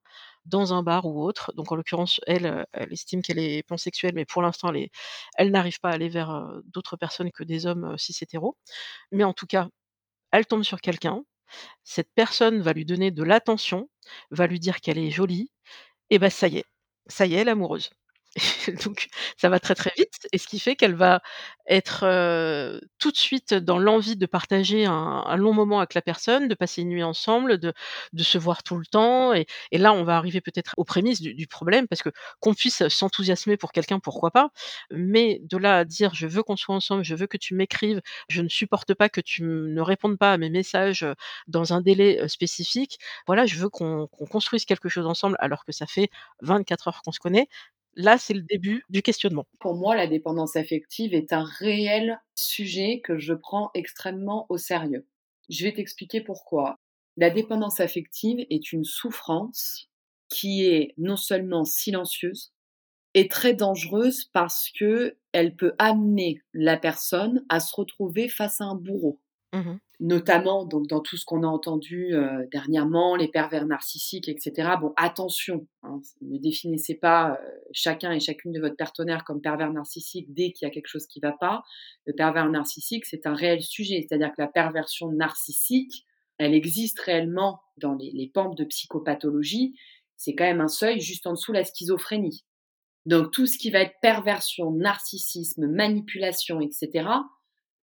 [0.45, 1.53] dans un bar ou autre.
[1.55, 4.71] Donc en l'occurrence, elle, elle estime qu'elle est pansexuelle, mais pour l'instant,
[5.37, 8.57] elle n'arrive pas à aller vers, heu, d'autres personnes que des hommes, heu, cis hétéros.
[9.11, 9.69] Mais en tout cas,
[10.31, 11.23] elle tombe sur quelqu'un,
[11.83, 13.89] cette personne va lui donner de l'attention,
[14.31, 15.51] va lui dire qu'elle est jolie
[16.11, 16.65] et bah, ça y est,
[17.07, 17.91] ça y est, elle amoureuse.
[18.85, 21.21] Donc ça va très, très vite et ce qui fait qu'elle va
[21.67, 22.03] être,
[22.99, 26.81] tout de suite dans l'envie de partager un long moment avec la personne, de passer
[26.81, 27.73] une nuit ensemble, de
[28.17, 31.87] se voir tout le temps et là, on va arriver peut-être aux prémices du problème
[31.87, 34.49] parce que qu'on puisse s'enthousiasmer pour quelqu'un, pourquoi pas?
[34.91, 38.01] Mais de là à dire: «Je veux qu'on soit ensemble, je veux que tu m'écrives,
[38.29, 41.05] je ne supporte pas que tu ne répondes pas à mes messages,
[41.47, 42.97] dans un délai, spécifique.
[43.27, 46.09] Voilà, je veux qu'on construise quelque chose ensemble», alors que ça fait
[46.41, 47.47] 24 heures qu'on se connaît.
[47.95, 49.45] Là, c'est le début du questionnement.
[49.59, 55.07] Pour moi, la dépendance affective est un réel sujet que je prends extrêmement au sérieux.
[55.49, 56.79] Je vais t'expliquer pourquoi.
[57.17, 59.89] La dépendance affective est une souffrance
[60.29, 62.51] qui est non seulement silencieuse
[63.15, 68.65] et très dangereuse parce que elle peut amener la personne à se retrouver face à
[68.65, 69.19] un bourreau.
[69.53, 74.71] Mmh notamment donc dans tout ce qu'on a entendu euh, dernièrement, les pervers narcissiques, etc.
[74.79, 79.71] Bon, attention, hein, ne définissez pas euh, chacun et chacune de votre partenaire comme pervers
[79.71, 81.63] narcissique dès qu'il y a quelque chose qui ne va pas.
[82.05, 86.05] Le pervers narcissique, c'est un réel sujet, c'est-à-dire que la perversion narcissique,
[86.37, 89.73] elle existe réellement dans les, les de psychopathologie.
[90.17, 92.43] C'est quand même un seuil juste en dessous de la schizophrénie.
[93.05, 97.07] Donc tout ce qui va être perversion, narcissisme, manipulation, etc.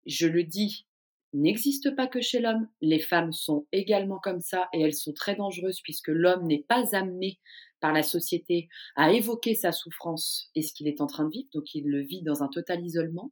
[0.06, 0.86] Je le dis
[1.34, 2.68] n'existe pas que chez l'homme.
[2.82, 6.96] Les femmes sont également comme ça et elles sont très dangereuses puisque l'homme n'est pas
[6.96, 7.40] amené
[7.80, 11.50] par la société à évoquer sa souffrance et ce qu'il est en train de vivre,
[11.54, 13.32] donc il le vit dans un total isolement.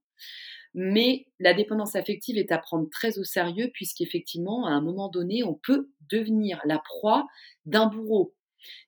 [0.73, 5.43] Mais la dépendance affective est à prendre très au sérieux puisqu'effectivement, à un moment donné,
[5.43, 7.27] on peut devenir la proie
[7.65, 8.35] d'un bourreau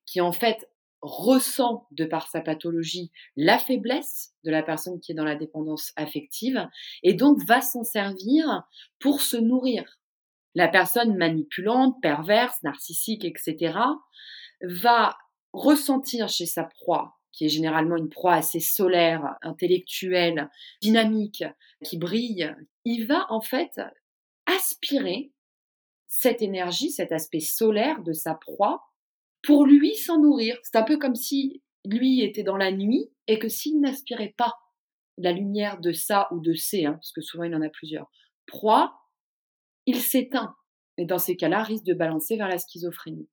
[0.06, 0.70] qui en fait
[1.02, 5.94] ressent de par sa pathologie la faiblesse de la personne qui est dans la dépendance
[5.96, 6.68] affective
[7.04, 8.64] et donc va s'en servir
[9.00, 10.00] pour se nourrir.
[10.56, 13.80] La personne manipulante, perverse, narcissique, etc.,
[14.62, 15.16] va
[15.54, 20.50] ressentir chez sa proie, qui est généralement une proie assez solaire, intellectuelle,
[20.82, 21.44] dynamique,
[21.84, 23.80] qui brille, il va en fait
[24.46, 25.32] aspirer
[26.08, 28.89] cette énergie, cet aspect solaire de sa proie
[29.42, 30.58] pour lui s'en nourrir.
[30.64, 34.56] C'est un peu comme si lui était dans la nuit et que s'il n'aspirait pas
[35.18, 38.10] la lumière de ça ou de C, hein, parce que souvent il en a plusieurs,
[38.46, 39.00] proie,
[39.86, 40.56] il s'éteint.
[40.98, 43.30] Et dans ces cas-là, risque de balancer vers la schizophrénie.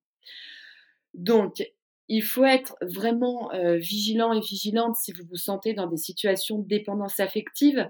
[1.15, 1.63] Donc,
[2.09, 6.59] il faut être vraiment euh, vigilant et vigilante si vous vous sentez dans des situations
[6.59, 7.89] de dépendance affective.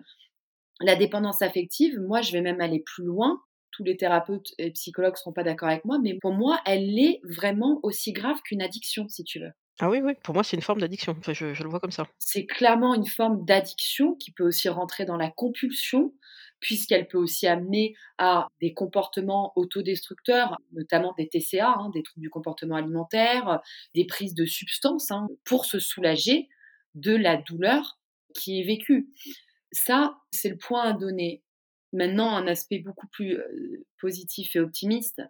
[0.81, 3.43] La dépendance affective, moi, je vais même aller plus loin
[3.77, 6.99] tous les thérapeutes et psychologues ne seront pas d'accord avec moi, mais pour moi, elle
[6.99, 9.53] est vraiment aussi grave qu'une addiction, si tu veux.
[9.79, 11.15] Ah oui, oui, pour moi, c'est une forme d'addiction.
[11.19, 12.07] Enfin, je, je le vois comme ça.
[12.19, 16.15] C'est clairement une forme d'addiction qui peut aussi rentrer dans la compulsion,
[16.61, 22.31] puisqu'elle peut aussi amener à des comportements autodestructeurs, notamment des TCA, hein, des troubles du
[22.31, 23.61] comportement alimentaire,
[23.95, 26.49] des prises de substances, hein, pour se soulager
[26.95, 27.99] de la douleur
[28.35, 29.09] qui est vécue.
[29.73, 31.43] Ça, c'est le point à donner.
[31.97, 33.39] Maintenant, un aspect beaucoup plus
[34.01, 35.23] positif et optimiste,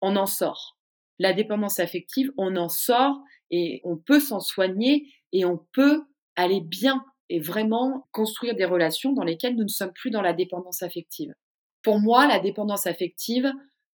[0.00, 0.78] on en sort.
[1.18, 6.62] La dépendance affective, on en sort et on peut s'en soigner et on peut aller
[6.62, 10.82] bien et vraiment construire des relations dans lesquelles nous ne sommes plus dans la dépendance
[10.82, 11.34] affective.
[11.82, 13.52] Pour moi, la dépendance affective,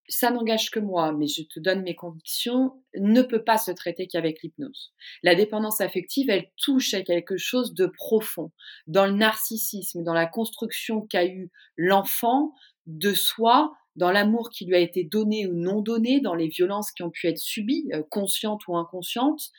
[0.09, 4.07] ça n'engage que moi, mais je te donne mes convictions, ne peut pas se traiter
[4.07, 4.93] qu'avec l'hypnose.
[5.23, 8.51] La dépendance affective, elle touche à quelque chose de profond,
[8.87, 12.53] dans le narcissisme, dans la construction qu'a eu l'enfant
[12.87, 16.93] de soi dans l'amour qui lui a été donné ou non donné, dans les violences
[16.93, 19.51] qui ont pu être subies, euh, conscientes ou inconscientes.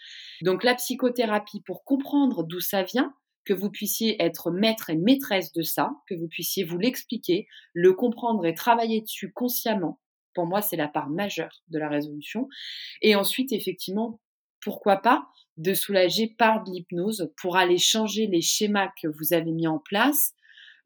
[0.41, 3.13] Donc la psychothérapie, pour comprendre d'où ça vient,
[3.45, 7.93] que vous puissiez être maître et maîtresse de ça, que vous puissiez vous l'expliquer, le
[7.93, 9.99] comprendre et travailler dessus consciemment.
[10.33, 12.47] Pour moi, c'est la part majeure de la résolution.
[13.01, 14.19] Et ensuite, effectivement,
[14.61, 19.51] pourquoi pas de soulager par de l'hypnose pour aller changer les schémas que vous avez
[19.51, 20.33] mis en place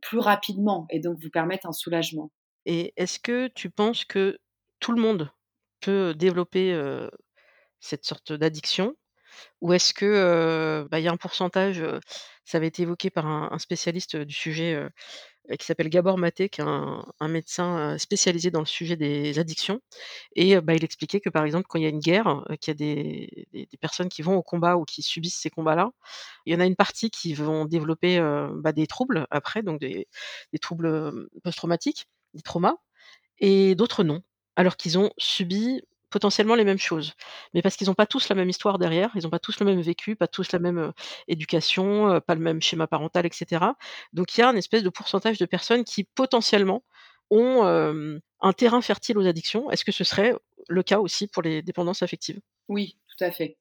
[0.02, 2.32] plus rapidement et donc vous permettre un soulagement.
[2.66, 4.38] Et est-ce que tu penses que
[4.80, 5.32] tout le monde
[5.80, 6.78] peut développer,
[7.80, 8.96] cette sorte d'addiction?
[9.62, 11.84] Ou est-ce que, bah, y a un pourcentage,
[12.46, 14.78] ça avait été évoqué par un spécialiste, du sujet,
[15.60, 19.82] qui s'appelle Gabor Maté, qui est un médecin, spécialisé dans le sujet des addictions.
[20.36, 22.76] Et bah, il expliquait que, par exemple, quand il y a une guerre, qu'il y
[22.76, 25.92] a des des personnes qui vont au combat ou qui subissent ces combats-là,
[26.46, 28.20] il y en a une partie qui vont développer,
[28.56, 30.08] bah, des troubles après, donc des
[30.54, 32.76] des troubles, post-traumatiques, des traumas
[33.40, 34.22] et d'autres non,
[34.56, 35.82] alors qu'ils ont subi
[36.18, 37.14] potentiellement les mêmes choses.
[37.54, 39.66] Mais parce qu'ils ont pas tous la même histoire derrière, ils ont pas tous le
[39.66, 40.92] même vécu, pas tous la même, heu,
[41.28, 43.76] éducation, heu, pas le même schéma parental et cetera.
[44.14, 46.84] Donc il y a un espèce de pourcentage de personnes qui potentiellement
[47.30, 47.64] ont,
[48.42, 49.70] un terrain fertile aux addictions.
[49.72, 50.34] Est-ce que ce serait
[50.70, 52.40] le cas aussi pour les dépendances affectives?
[52.68, 53.58] Oui, tout à fait.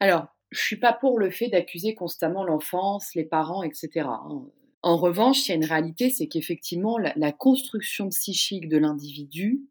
[0.00, 4.46] Alors, je suis pas pour le fait d'accuser constamment l'enfance, les parents et cetera, hein.
[4.82, 9.62] En revanche, il y a une réalité, c'est qu'effectivement la construction psychique de l'individu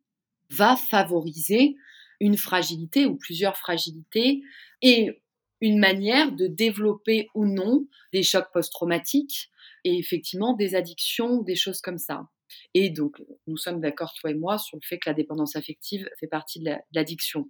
[0.49, 1.75] va favoriser
[2.19, 4.41] une fragilité ou plusieurs fragilités
[4.81, 5.21] et
[5.61, 9.49] une manière de développer ou non des chocs post-traumatiques
[9.83, 12.27] et effectivement des addictions, des choses comme ça.
[12.73, 16.09] Et donc, nous sommes d'accord, toi et moi, sur le fait que la dépendance affective
[16.19, 17.49] fait partie de la- de l'addiction.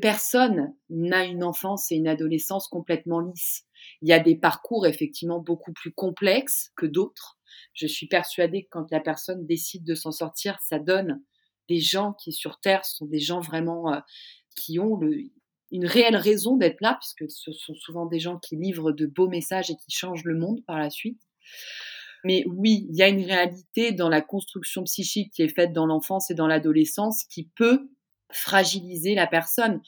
[0.00, 3.64] Personne n'a une enfance et une adolescence complètement lisses.
[4.00, 7.38] Il y a des parcours effectivement beaucoup plus complexes que d'autres.
[7.74, 11.20] Je suis persuadée que quand la personne décide de s'en sortir, ça donne
[11.68, 14.00] des gens qui sur Terre sont des gens vraiment euh,
[14.56, 15.00] qui ont
[15.70, 19.28] une réelle raison d'être là, puisque ce sont souvent des gens qui livrent de beaux
[19.28, 21.20] messages et qui changent le monde par la suite.
[22.24, 25.86] Mais oui, il y a une réalité dans la construction psychique qui est faite dans
[25.86, 27.88] l'enfance et dans l'adolescence qui peut
[28.32, 29.80] fragiliser la personne.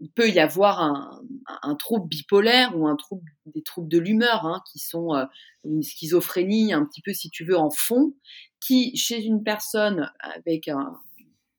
[0.00, 1.22] Il peut y avoir un,
[1.62, 5.24] un trouble bipolaire ou un trouble, des troubles de l'humeur, hein, qui sont euh,
[5.64, 8.14] une schizophrénie un petit peu, si tu veux, en fond,
[8.60, 10.98] qui, chez une personne avec un,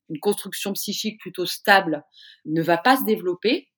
[0.10, 2.04] une construction psychique plutôt stable,
[2.46, 3.70] ne va pas se développer.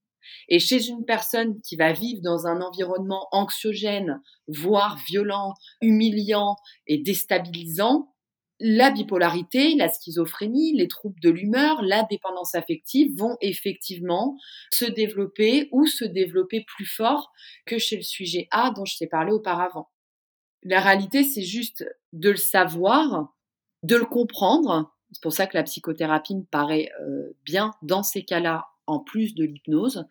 [0.47, 6.55] Et chez une personne qui va vivre dans un environnement anxiogène, voire violent, humiliant
[6.87, 8.13] et déstabilisant,
[8.59, 14.37] la bipolarité, la schizophrénie, les troubles de l'humeur, la dépendance affective vont effectivement
[14.71, 17.31] se développer ou se développer plus fort
[17.65, 19.89] que chez le sujet A dont je t'ai parlé auparavant.
[20.63, 23.33] La réalité, c'est juste de le savoir,
[23.83, 24.93] de le comprendre.
[25.11, 29.35] C'est pour ça que la psychothérapie me paraît euh, bien dans ces cas-là, en plus
[29.35, 30.05] de l'hypnose.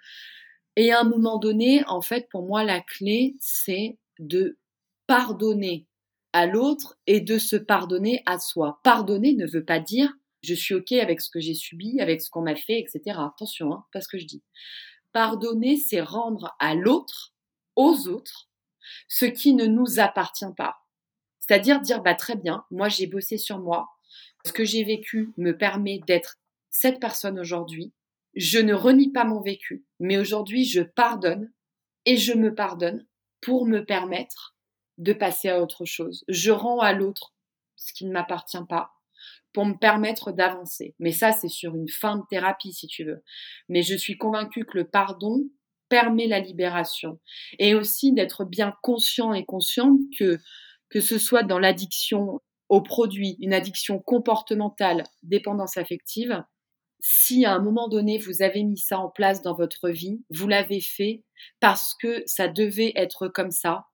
[0.77, 4.59] Et à un moment donné, en fait, pour moi, la clé, c'est de
[5.07, 5.87] pardonner
[6.33, 8.81] à l'autre et de se pardonner à soi.
[8.85, 12.31] Pardonner ne veut pas dire je suis OK avec ce que j'ai subi, avec ce
[12.31, 13.19] qu'on m'a fait, etc.
[13.19, 14.43] Attention, hein, pas ce que je dis.
[15.13, 17.35] Pardonner, c'est rendre à l'autre,
[17.77, 18.49] aux autres,
[19.09, 20.77] ce qui ne nous appartient pas.
[21.41, 23.89] C'est-à-dire dire, bah, très bien, moi j'ai bossé sur moi,
[24.45, 26.37] ce que j'ai vécu me permet d'être
[26.71, 27.93] cette personne aujourd'hui.
[28.35, 31.53] Je ne renie pas mon vécu, mais aujourd'hui je pardonne
[32.05, 33.07] et je me pardonne
[33.41, 34.57] pour me permettre
[34.99, 36.25] de passer à autre chose.
[36.29, 37.35] Je rends à l'autre
[37.77, 38.93] ce qui ne m'appartient pas
[39.53, 40.95] pour me permettre d'avancer.
[40.99, 43.23] Mais ça, c'est sur une fin de thérapie, si tu veux.
[43.69, 45.43] Mais je suis convaincue que le pardon
[45.89, 47.19] permet la libération
[47.59, 50.39] et aussi d'être bien conscient et consciente que
[50.91, 56.43] que ce soit dans l'addiction aux produits, une addiction comportementale, dépendance affective,
[57.01, 60.49] si à un moment donné vous avez mis ça en place dans votre vie, vous
[60.49, 61.23] l'avez fait
[61.61, 63.87] parce que ça devait être comme ça,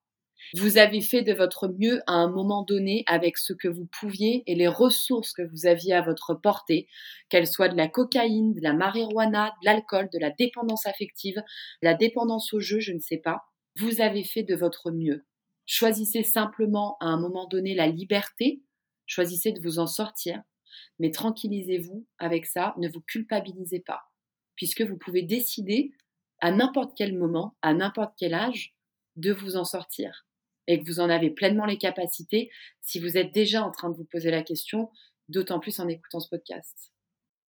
[0.52, 4.42] vous avez fait de votre mieux à un moment donné avec ce que vous pouviez
[4.46, 6.86] et les ressources que vous aviez à votre portée,
[7.28, 11.88] qu'elles soient de la cocaïne, de la marijuana, de l'alcool, de la dépendance affective, de
[11.88, 13.44] la dépendance au jeu, je ne sais pas.
[13.78, 15.24] Vous avez fait de votre mieux.
[15.66, 18.62] Choisissez simplement à un moment donné la liberté,
[19.06, 20.42] choisissez de vous en sortir,
[20.98, 24.02] mais tranquillisez-vous avec ça, ne vous culpabilisez pas,
[24.56, 25.92] puisque vous pouvez décider
[26.40, 28.74] à n'importe quel moment, à n'importe quel âge,
[29.16, 30.26] de vous en sortir
[30.66, 32.50] et que vous en avez pleinement les capacités
[32.80, 34.90] si vous êtes déjà en train de vous poser la question,
[35.28, 36.93] d'autant plus en écoutant ce podcast.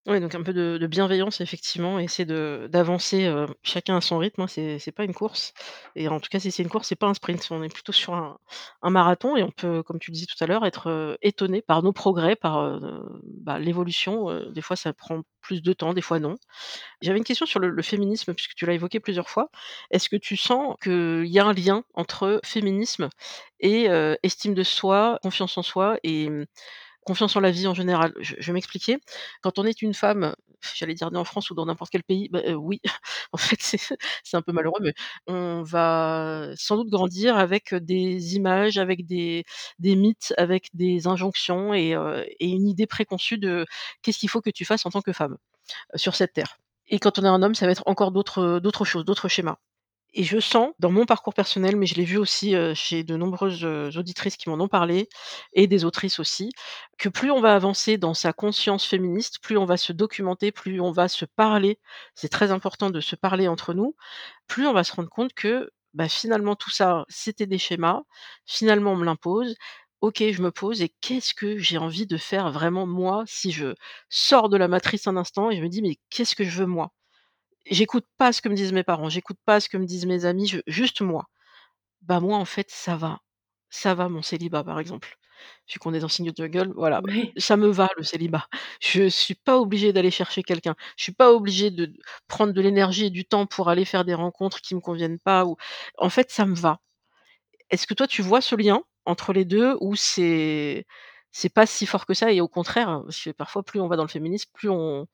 [0.07, 4.41] Ouais, donc un peu de bienveillance effectivement, essayer de d'avancer, heu, chacun à son rythme,
[4.41, 4.47] hein.
[4.47, 5.51] C'est pas une course
[5.95, 7.47] et en tout cas, si c'est une course, c'est pas un sprint.
[7.49, 8.37] On est plutôt sur un
[8.91, 11.81] marathon et on peut, comme tu le disais tout à l'heure, être, heu, étonné par
[11.81, 13.03] nos progrès, par, heu,
[13.41, 16.35] bah, l'évolution, des fois ça prend plus de temps, des fois non.
[17.01, 19.49] J'avais une question sur le féminisme puisque tu l'as évoqué plusieurs fois.
[19.91, 23.09] Est-ce que tu sens qu'il y a un lien entre féminisme
[23.61, 23.87] et
[24.23, 26.29] estime de soi, confiance en soi et
[27.05, 28.13] confiance en la vie en général?
[28.19, 28.99] Je je vais m'expliquer.
[29.41, 30.35] Quand on est une femme,
[30.75, 32.81] j'allais dire née en France ou dans n'importe quel pays, bah, heu, oui,
[33.33, 33.57] en fait,
[34.23, 34.93] c'est un peu malheureux, mais
[35.27, 39.05] on va sans doute grandir avec, des images, avec
[39.79, 43.65] des mythes, avec des injonctions et heu et une idée préconçue de
[44.01, 45.37] qu'est-ce qu'il faut que tu fasses en tant que femme,
[45.95, 46.57] heu, sur cette terre
[46.89, 49.57] et quand on est un homme, ça va être encore d'autres choses, d'autres schémas
[50.15, 53.65] et je sens dans mon parcours personnel, mais je l'ai vu aussi, chez de nombreuses,
[53.97, 55.09] auditrices qui m'en ont parlé
[55.53, 56.51] et des autrices aussi,
[56.97, 60.81] que plus on va avancer dans sa conscience féministe, plus on va se documenter, plus
[60.81, 61.79] on va se parler,
[62.15, 63.95] c'est très important de se parler entre nous,
[64.47, 68.03] plus on va se rendre compte que, bah, finalement tout ça, c'était des schémas,
[68.45, 69.55] finalement on me l'impose.
[70.01, 73.75] OK, je me pose et qu'est-ce que j'ai envie de faire vraiment moi, si je
[74.09, 76.67] sors de la matrice un instant et je me dis: «Mais qu'est-ce que je veux
[76.67, 76.91] moi?»
[77.69, 80.25] J'écoute pas ce que me disent mes parents, j'écoute pas ce que me disent mes
[80.25, 81.25] amis, je juste moi.
[82.03, 83.19] Bah, moi, en fait, ça va.
[83.69, 85.17] Ça va mon célibat, par exemple.
[85.71, 87.01] Vu qu'on est dans Signe de gueule, voilà,
[87.37, 88.47] ça me va le célibat.
[88.81, 90.75] Je suis pas obligée d'aller chercher quelqu'un.
[90.97, 91.93] Je suis pas obligée de
[92.27, 95.45] prendre de l'énergie et du temps pour aller faire des rencontres qui me conviennent pas
[95.45, 95.57] ou
[95.99, 96.79] en fait, ça me va.
[97.71, 100.85] Est-ce que toi, tu vois ce lien entre les 2 ou c'est
[101.37, 103.97] c'est pas si fort que ça et au contraire, parce que parfois plus on va
[103.97, 105.05] dans le féminisme, plus on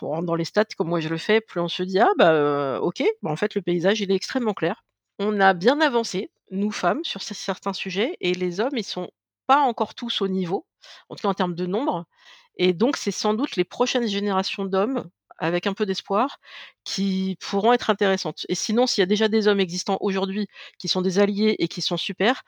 [0.00, 2.80] rentre dans les stats comme moi je le fais, plus on se dit: «Ah bah,
[2.82, 4.84] OK, bah, en fait le paysage il est extrêmement clair».
[5.18, 9.10] On a bien avancé, nous femmes, sur cer certains sujets et les hommes, ils sont
[9.46, 10.66] pas encore tous au niveau,
[11.08, 12.06] en tout cas en termes de nombre
[12.56, 16.38] et donc c'est sans doute les prochaines générations d'hommes, avec un peu d'espoir,
[16.84, 20.46] qui pourront être intéressantes et sinon, s'il y a déjà des hommes existants aujourd'hui
[20.78, 22.42] qui sont des alliés et qui sont super,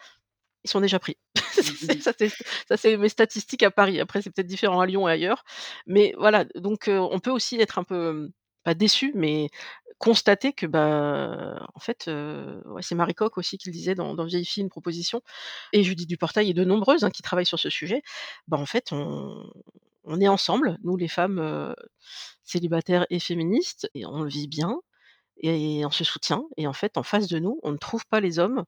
[0.67, 1.17] ils sont déjà pris.
[1.53, 2.29] C'est ça c'est
[2.69, 4.01] ça c'est mes statistiques à Paris.
[4.01, 5.45] Après c'est peut-être différent à Lyon et ailleurs,
[5.87, 8.33] mais voilà, donc on peut aussi être un peu, mmh,
[8.65, 9.49] pas déçu, mais
[9.99, 14.25] constater que, bah, en fait, ouais, c'est Marie Coq aussi qui le disait dans dans
[14.27, 15.23] Vieille fille, une proposition
[15.73, 18.03] et Judith Duportail et de nombreuses, hein, qui travaillent sur ce sujet.
[18.49, 19.45] Bah, en fait, on
[20.05, 21.75] on est ensemble, nous les femmes,
[22.45, 24.81] célibataires et féministes et on le vit bien
[25.43, 28.21] et on se soutient et en fait, en face de nous, on ne trouve pas
[28.21, 28.65] les hommes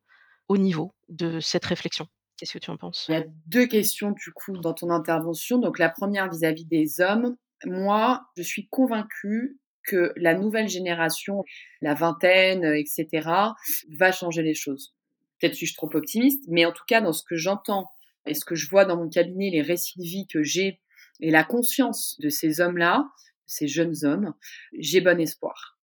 [0.49, 2.07] au niveau de cette réflexion.
[2.37, 3.07] Qu'est-ce que tu en penses?
[3.09, 5.59] Il y a 2 questions du coup dans ton intervention.
[5.59, 7.37] Donc la première vis-à-vis des hommes.
[7.65, 11.45] Moi, je suis convaincue que la nouvelle génération,
[11.81, 13.57] la vingtaine, heu, et cetera,
[13.99, 14.95] va changer les choses.
[15.41, 17.91] Peut-être suis-je trop optimiste, mais en tout cas dans ce que j'entends
[18.27, 20.81] et ce que je vois dans mon cabinet, les récits de vie que j'ai
[21.21, 23.09] et la conscience de ces hommes-là,
[23.47, 24.35] ces jeunes hommes,
[24.79, 25.79] j'ai bon espoir,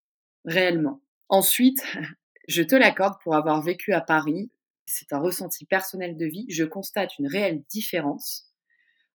[0.45, 1.01] réellement.
[1.27, 1.83] Ensuite,
[2.47, 4.51] je te l'accorde pour avoir vécu à Paris,
[4.85, 8.51] c'est un ressenti personnel de vie, je constate une réelle différence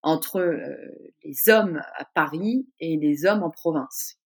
[0.02, 4.18] entre, heu, les hommes à Paris et les hommes en province.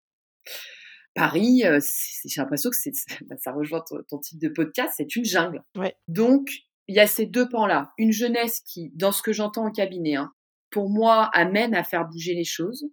[1.14, 2.92] Paris, c'est j'ai l'impression que c'est
[3.26, 5.62] bah, ça rejoint ton ton type de podcast, c'est une jungle.
[5.76, 5.94] Ouais.
[6.08, 6.50] Donc
[6.88, 7.92] il y a ces 2 pans-là.
[7.98, 10.32] Une jeunesse qui, dans ce que j'entends au cabinet, hein,
[10.70, 12.90] pour moi amène à faire bouger les choses.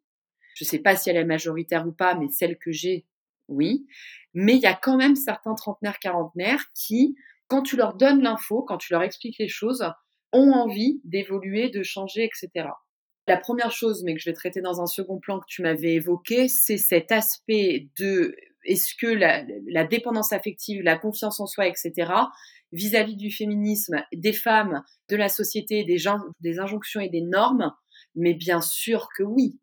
[0.55, 3.05] Je sais pas si elle est majoritaire ou pas, mais celle que j'ai,
[3.47, 3.87] oui.
[4.33, 7.15] Mais il y a quand même certains trentenaires, quarantenaires qui,
[7.51, 9.83] quand tu leur donnes l'info, quand tu leur expliques les choses,
[10.31, 12.77] ont envie d'évoluer, de changer et cetera.
[13.27, 15.95] La première chose, mais que je vais traiter dans un second plan que tu m'avais
[15.95, 18.33] évoqué, c'est cet aspect de
[18.63, 22.31] est-ce que la dépendance affective, la confiance en soi et cetera,
[22.71, 27.73] vis-à-vis du féminisme, des femmes, de la société, des gens des injonctions et des normes?
[28.15, 29.59] Mais bien sûr que oui.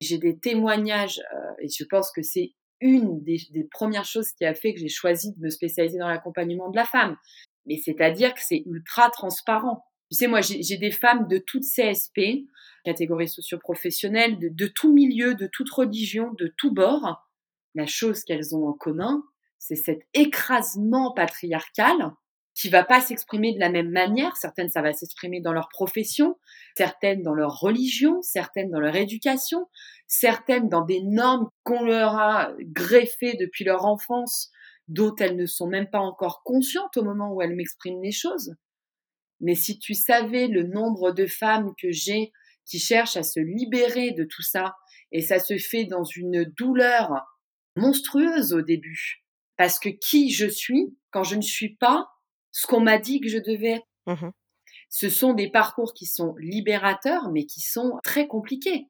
[0.00, 3.38] J'ai des témoignages, heu, et je pense que c'est une des
[3.74, 6.84] 1res choses qui a fait que j'ai choisi de me spécialiser dans l'accompagnement de la
[6.84, 7.16] femme.
[7.66, 9.84] Mais c'est-à-dire que c'est ultra transparent.
[10.10, 12.46] Tu sais, moi, j'ai des femmes de toutes CSP,
[12.84, 17.28] catégories socio-professionnelles, de de tout milieu, de toute religion, de tous bords.
[17.74, 19.22] La chose qu'elles ont en commun,
[19.58, 22.12] c'est cet écrasement patriarcal
[22.54, 24.36] qui va pas s'exprimer de la même manière.
[24.36, 26.38] Certaines, ça va s'exprimer dans leur profession,
[26.76, 29.68] certaines dans leur religion, certaines dans leur éducation,
[30.08, 34.50] certaines dans des normes qu'on leur a greffées depuis leur enfance,
[34.88, 38.54] dont elles ne sont même pas encore conscientes au moment où elles m'expriment les choses.
[39.40, 42.32] Mais si tu savais le nombre de femmes que j'ai
[42.64, 44.74] qui cherchent à se libérer de tout ça
[45.12, 47.24] et ça se fait dans une douleur
[47.76, 49.24] monstrueuse au début.
[49.56, 52.08] Parce que qui je suis quand je ne suis pas
[52.50, 53.74] ce qu'on m'a dit que je devais?
[53.74, 53.86] Être.
[54.06, 54.30] Mmh
[54.88, 58.86] Ce sont des parcours qui sont libérateurs, mais qui sont très compliqués.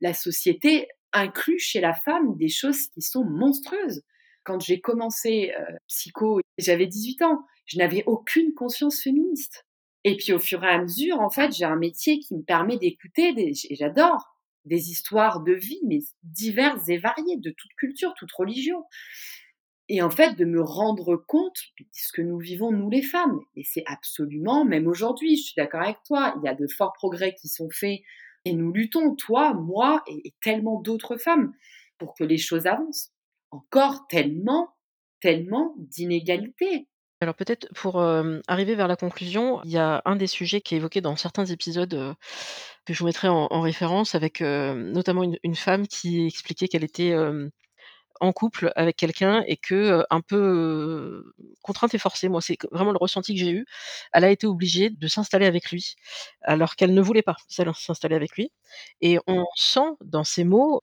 [0.00, 4.02] La société inclut chez la femme des choses qui sont monstrueuses.
[4.44, 9.66] Quand j'ai commencé euh, psycho, j'avais 18 ans, je n'avais aucune conscience féministe.
[10.04, 12.76] Et puis au fur et à mesure, en fait, j'ai un métier qui me permet
[12.76, 18.32] d'écouter, et j'adore, des histoires de vie, mais diverses et variées, de toute culture, toute
[18.32, 18.84] religion.
[19.88, 23.40] Et en fait, de me rendre compte de ce que nous vivons, nous les femmes.
[23.56, 26.92] Et c'est absolument, même aujourd'hui, je suis d'accord avec toi, il y a de forts
[26.94, 28.00] progrès qui sont faits
[28.44, 31.52] et nous luttons, toi, moi et, tellement d'autres femmes,
[31.98, 33.12] pour que les choses avancent.
[33.50, 34.74] Encore tellement,
[35.20, 36.88] tellement d'inégalités.
[37.20, 40.78] Alors peut-être pour arriver vers la conclusion, il y a un des sujets qui est
[40.78, 42.16] évoqué dans certains épisodes
[42.84, 47.14] que je vous mettrai en, référence avec notamment une, femme qui expliquait qu'elle était
[48.22, 52.98] en couple avec quelqu'un et que un peu contrainte et forcée, moi c'est vraiment le
[52.98, 53.66] ressenti que j'ai eu.
[54.14, 55.96] Elle a été obligée de s'installer avec lui
[56.42, 58.52] alors qu'elle ne voulait pas s'installer avec lui.
[59.02, 60.82] Et on sent dans ses mots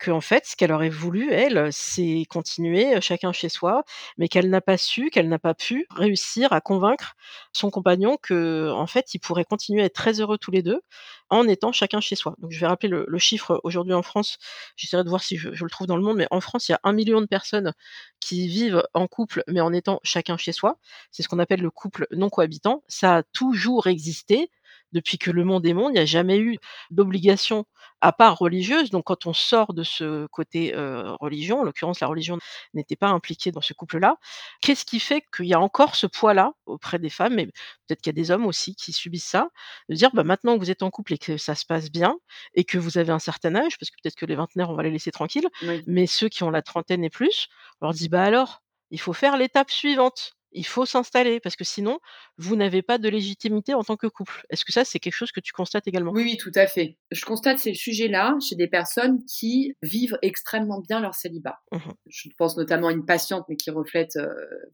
[0.00, 3.84] qu'en fait, ce qu'elle aurait voulu, elle, c'est continuer chacun chez soi,
[4.18, 7.14] mais qu'elle n'a pas su, qu'elle n'a pas pu réussir à convaincre
[7.52, 10.80] son compagnon que, en fait, ils pourraient continuer à être très heureux tous les deux
[11.28, 12.34] en étant chacun chez soi.
[12.38, 14.38] Donc, je vais rappeler le, chiffre aujourd'hui en France.
[14.76, 16.72] J'essaierai de voir si je, je, le trouve dans le monde, mais en France, il
[16.72, 17.72] y a un million de personnes
[18.20, 20.78] qui vivent en couple, mais en étant chacun chez soi.
[21.10, 22.82] C'est ce qu'on appelle le couple non cohabitant.
[22.88, 24.50] Ça a toujours existé
[24.92, 26.58] depuis que le monde est monde, il n'y a jamais eu
[26.90, 27.64] d'obligation
[28.00, 28.90] à part religieuse.
[28.90, 30.72] Donc quand on sort de ce côté
[31.20, 32.38] religion, en l'occurrence la religion
[32.74, 34.16] n'était pas impliquée dans ce couple-là,
[34.62, 38.10] qu'est-ce qui fait qu'il y a encore ce poids-là auprès des femmes, et peut-être qu'il
[38.10, 39.48] y a des hommes aussi qui subissent ça,
[39.88, 42.16] de dire bah, maintenant que vous êtes en couple et que ça se passe bien,
[42.54, 44.82] et que vous avez un certain âge, parce que peut-être que les vingtenaires, on va
[44.82, 45.48] les laisser tranquilles,
[45.86, 47.48] mais ceux qui ont la trentaine et plus,
[47.80, 50.34] on leur dit bah alors, il faut faire l'étape suivante.
[50.52, 52.00] Il faut s'installer parce que sinon,
[52.36, 54.44] vous n'avez pas de légitimité en tant que couple.
[54.50, 56.12] Est-ce que ça, c'est quelque chose que tu constates également?
[56.12, 56.98] Oui, oui, tout à fait.
[57.10, 61.60] Je constate ces sujets-là chez des personnes qui vivent extrêmement bien leur célibat.
[61.72, 64.18] Mmh Je pense notamment à une patiente, mais qui reflète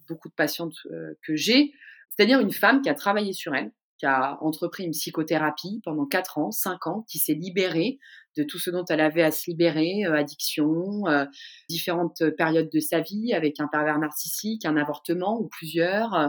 [0.09, 0.77] beaucoup de patientes
[1.23, 1.73] que j'ai,
[2.17, 6.39] c'est-à-dire une femme qui a travaillé sur elle, qui a entrepris une psychothérapie pendant 4
[6.39, 7.99] ans, 5 ans, qui s'est libérée
[8.37, 11.25] de tout ce dont elle avait à se libérer, euh, addiction, euh,
[11.69, 16.29] différentes périodes de sa vie avec un pervers narcissique, un avortement ou plusieurs, euh,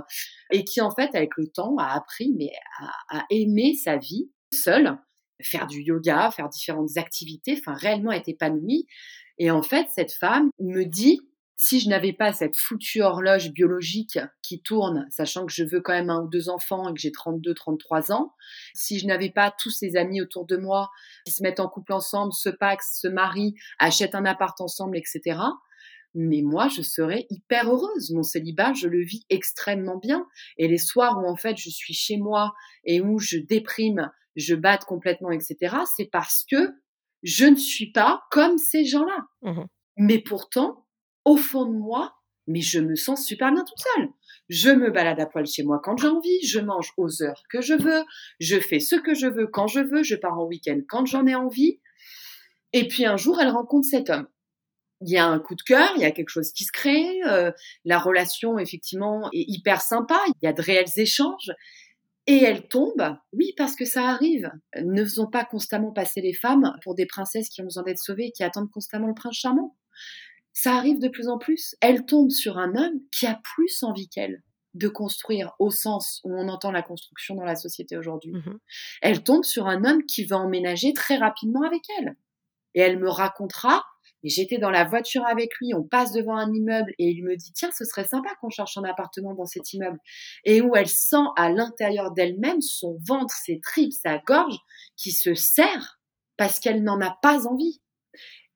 [0.52, 4.32] et qui en fait avec le temps a appris mais à, à aimer sa vie
[4.54, 4.98] seule,
[5.42, 8.88] faire du yoga, faire différentes activités, enfin réellement être épanouie.
[9.38, 11.20] Et en fait cette femme me dit
[11.58, 15.94] si je n'avais pas cette foutue horloge biologique qui tourne, sachant que je veux quand
[15.94, 18.36] même un ou deux enfants et que j'ai 32, 33 ans,
[18.76, 20.92] si je n'avais pas tous ces amis autour de moi
[21.26, 25.40] qui se mettent en couple ensemble, se paxent, se marient, achètent un appart ensemble, etc.,
[26.20, 28.12] mais moi, je serais hyper heureuse.
[28.12, 30.26] Mon célibat, je le vis extrêmement bien.
[30.58, 32.54] Et les soirs où en fait je suis chez moi
[32.86, 36.72] et où je déprime, je batte complètement, etc., c'est parce que
[37.22, 39.28] je ne suis pas comme ces gens-là.
[39.44, 39.66] Mmh
[39.98, 40.86] mais pourtant,
[41.28, 42.16] au fond de moi,
[42.48, 44.08] mais je me sens super bien toute seule.
[44.48, 47.60] Je me balade à poil chez moi quand j'ai envie, je mange aux heures que
[47.60, 48.06] je veux,
[48.40, 51.28] je fais ce que je veux quand je veux, je pars en week-end quand j'en
[51.28, 51.82] ai envie.
[52.72, 54.28] Et puis un jour, elle rencontre cet homme.
[55.02, 57.22] Il y a un coup de cœur, il y a quelque chose qui se crée,
[57.28, 57.52] euh,
[57.84, 61.52] la relation effectivement est hyper sympa, il y a de réels échanges.
[62.26, 64.50] Et elle tombe, oui, parce que ça arrive.
[64.82, 68.28] Ne faisons pas constamment passer les femmes pour des princesses qui ont besoin d'être sauvées
[68.28, 69.76] et qui attendent constamment le prince charmant
[70.58, 71.76] ça arrive de plus en plus.
[71.82, 74.42] Elle tombe sur un homme qui a plus envie qu'elle
[74.74, 78.34] de construire au sens où on entend la construction dans la société aujourd'hui.
[78.34, 78.58] Mmh
[79.04, 82.16] elle tombe sur un homme qui va emménager très rapidement avec elle.
[82.74, 83.84] Et elle me racontera,
[84.24, 87.36] et j'étais dans la voiture avec lui, on passe devant un immeuble et il me
[87.36, 90.00] dit, tiens, ce serait sympa qu'on cherche un appartement dans cet immeuble.
[90.44, 94.58] Et où elle sent à l'intérieur d'elle-même son ventre, ses tripes, sa gorge
[94.96, 96.00] qui se serre
[96.36, 97.80] parce qu'elle n'en a pas envie.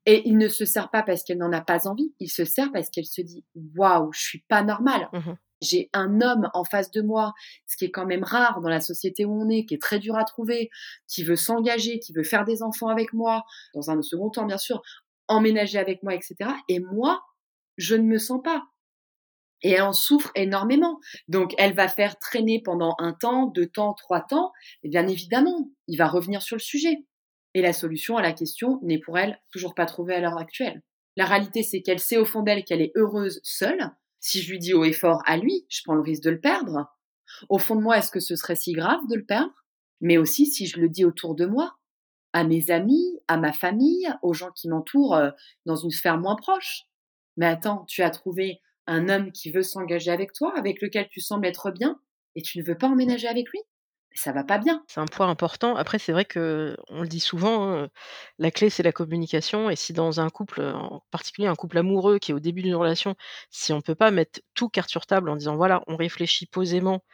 [0.05, 2.71] Et il ne se sert pas parce qu'elle n'en a pas envie, il se sert
[2.71, 3.45] parce qu'elle se dit
[3.75, 5.09] waouh, je suis pas normale.
[5.13, 7.33] Mmh J'ai un homme en face de moi,
[7.67, 9.99] ce qui est quand même rare dans la société où on est, qui est très
[9.99, 10.71] dur à trouver,
[11.07, 13.43] qui veut s'engager, qui veut faire des enfants avec moi,
[13.75, 14.81] dans un second temps bien sûr,
[15.27, 16.35] emménager avec moi, etc.
[16.67, 17.21] Et moi,
[17.77, 18.63] je ne me sens pas.
[19.63, 20.99] Et elle en souffre énormément.
[21.27, 24.51] Donc, elle va faire traîner pendant un temps, deux temps, trois temps.
[24.83, 26.97] Et bien évidemment, il va revenir sur le sujet.
[27.53, 30.81] Et la solution à la question n'est pour elle toujours pas trouvée à l'heure actuelle.
[31.17, 33.91] La réalité, c'est qu'elle sait au fond d'elle qu'elle est heureuse seule.
[34.19, 36.39] Si je lui dis haut et fort à lui, je prends le risque de le
[36.39, 36.87] perdre.
[37.49, 39.53] Au fond de moi, est-ce que ce serait si grave de le perdre?
[39.99, 41.75] Mais aussi si je le dis autour de moi,
[42.33, 45.31] à mes amis, à ma famille, aux gens qui m'entourent euh,
[45.65, 46.83] dans une sphère moins proche.
[47.37, 51.19] Mais attends, tu as trouvé un homme qui veut s'engager avec toi, avec lequel tu
[51.19, 51.99] sembles être bien,
[52.35, 53.59] et tu ne veux pas emménager avec lui?
[54.14, 54.86] Ça va pas bien.
[54.88, 55.76] C'est un point important.
[55.78, 56.41] Après, c'est vrai qu'on
[57.01, 57.89] le dit souvent, hein,
[58.39, 62.20] la clé, c'est la communication et si dans un couple, en particulier un couple amoureux
[62.20, 63.16] qui est au début d'une relation,
[63.51, 67.05] si on peut pas mettre tout carte sur table en disant: «Voilà, on réfléchit posément,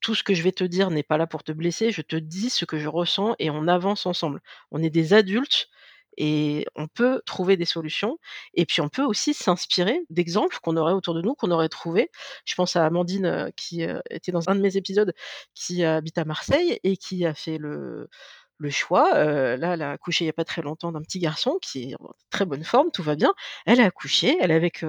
[0.00, 2.16] tout ce que je vais te dire n'est pas là pour te blesser, je te
[2.16, 4.40] dis ce que je ressens et on avance ensemble.
[4.72, 5.68] On est des adultes
[6.16, 8.18] et on peut trouver des solutions
[8.54, 12.10] et puis on peut aussi s'inspirer d'exemples qu'on aurait autour de nous, qu'on aurait trouvés.
[12.44, 15.12] Je pense à Amandine, heu, qui, heu, était dans un de mes épisodes,
[15.54, 17.58] qui habite à Marseille et qui a fait
[18.58, 21.18] le choix, heu, là, elle a accouché il y a pas très longtemps d'un petit
[21.18, 23.34] garçon qui est en très bonne forme, tout va bien.
[23.66, 24.84] Elle a accouché, elle est avec,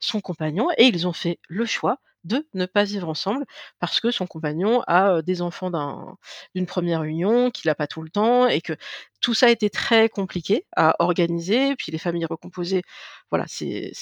[0.00, 3.44] son compagnon et ils ont fait le choix de ne pas vivre ensemble
[3.78, 6.16] parce que son compagnon a, des enfants d'un
[6.54, 8.74] d'une première union, qu'il a pas tout le temps et que
[9.20, 11.76] tout ça était très compliqué à organiser.
[11.76, 12.82] Puis les familles recomposées,
[13.30, 13.92] voilà, c'est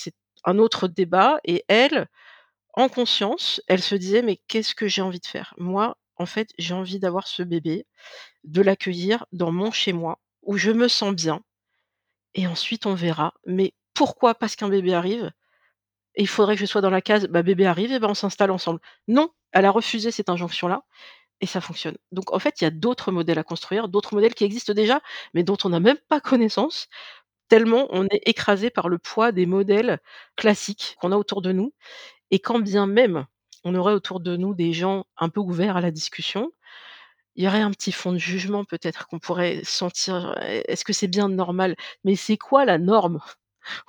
[0.44, 2.06] un autre débat et elle,
[2.74, 5.54] en conscience, elle se disait: «Mais qu'est-ce que j'ai envie de faire?
[5.58, 7.86] Moi, en fait, j'ai envie d'avoir ce bébé,
[8.44, 11.42] de l'accueillir dans mon chez moi, où je me sens bien
[12.34, 13.34] et ensuite on verra.
[13.46, 15.30] Mais pourquoi parce qu'un bébé arrive
[16.16, 18.50] il faudrait que je sois dans la case, bah, bébé arrive et ben, on s'installe
[18.50, 18.80] ensemble.
[19.08, 20.82] Non, elle a refusé cette injonction-là
[21.40, 21.96] et ça fonctionne.
[22.12, 25.00] Donc en fait, il y a d'autres modèles à construire, d'autres modèles qui existent déjà,
[25.34, 26.88] mais dont on n'a même pas connaissance,
[27.48, 30.00] tellement on est écrasé par le poids des modèles
[30.36, 31.72] classiques qu'on a autour de nous
[32.30, 33.26] et quand bien même
[33.64, 36.52] on aurait autour de nous des gens un peu ouverts à la discussion,
[37.36, 41.08] il y aurait un petit fond de jugement peut-être qu'on pourrait sentir, est-ce que c'est
[41.08, 41.76] bien normal?
[42.04, 43.20] Mais c'est quoi la norme?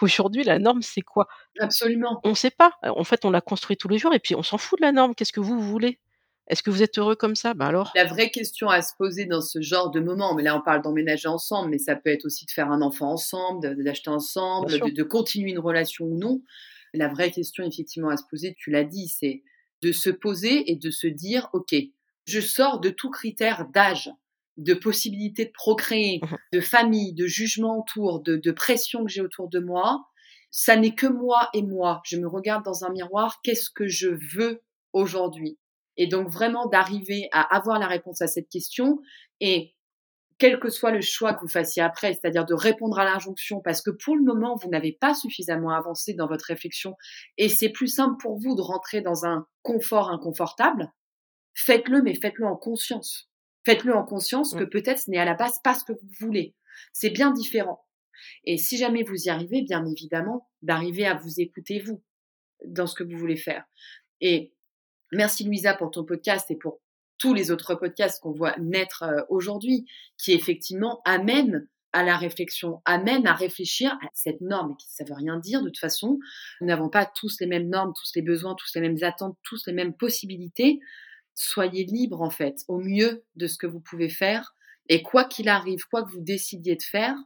[0.02, 1.28] Aujourd'hui, la norme, c'est quoi?
[1.60, 2.20] Absolument.
[2.24, 2.72] On sait pas.
[2.84, 4.92] En fait, on la construit tous les jours et puis on s'en fout de la
[4.92, 5.16] norme.
[5.16, 6.00] Qu'est-ce que vous, voulez?
[6.48, 7.56] Est-ce que vous êtes heureux comme ça?
[7.56, 7.92] Bah alors?
[7.96, 10.84] La vraie question à se poser dans ce genre de moment, mais là on parle
[10.84, 14.92] d'emménager ensemble, mais ça peut être aussi de faire un enfant ensemble, d'acheter ensemble, de
[14.92, 16.44] de continuer une relation ou non.
[16.94, 19.42] La vraie question effectivement à se poser, tu l'as dit, c'est
[19.82, 21.74] de se poser et de se dire: «OK,
[22.26, 24.12] je sors de tout critère d'âge,
[24.58, 29.22] de possibilité de procréer, Mmh de famille, de jugement autour, de de pression que j'ai
[29.22, 30.06] autour de moi.
[30.52, 32.02] Ça n'est que moi et moi.
[32.06, 34.62] Je me regarde dans un miroir, qu'est-ce que je veux
[34.94, 35.58] aujourd'hui?»
[35.98, 39.00] et donc vraiment d'arriver à avoir la réponse à cette question
[39.40, 39.74] et
[40.38, 43.82] quel que soit le choix que vous fassiez après, c'est-à-dire de répondre à l'injonction parce
[43.82, 46.96] que pour le moment, vous n'avez pas suffisamment avancé dans votre réflexion
[47.38, 50.92] et c'est plus simple pour vous de rentrer dans un confort inconfortable,
[51.54, 53.30] faites-le, mais faites-le en conscience.
[53.66, 56.54] Faites-le en conscience que peut-être ce n'est à la base pas ce que vous voulez.
[56.94, 57.84] C'est bien différent.
[58.44, 62.04] Et si jamais vous y arrivez, bien évidemment, d'arriver à vous écouter vous
[62.66, 63.66] dans ce que vous voulez faire.
[64.22, 64.54] Et
[65.12, 66.80] merci Louisa pour ton podcast et pour
[67.18, 69.86] tous les autres podcasts qu'on voit naître euh, aujourd'hui,
[70.18, 75.06] qui effectivement amènent à la réflexion, amènent à réfléchir à cette norme, et qui ça
[75.06, 76.20] veut rien dire de toute façon.
[76.60, 79.66] Nous n'avons pas tous les mêmes normes, tous les besoins, tous les mêmes attentes, tous
[79.66, 80.82] les mêmes possibilités.
[81.36, 84.56] Soyez libres en fait, au mieux de ce que vous pouvez faire.
[84.88, 87.18] Et quoi qu'il arrive, quoi que vous décidiez de faire,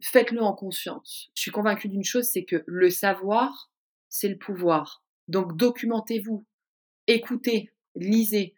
[0.00, 1.30] faites-le en conscience.
[1.34, 3.70] Je suis convaincue d'une chose, c'est que le savoir,
[4.08, 5.04] c'est le pouvoir.
[5.28, 6.46] Donc documentez-vous,
[7.06, 8.54] écoutez, lisez,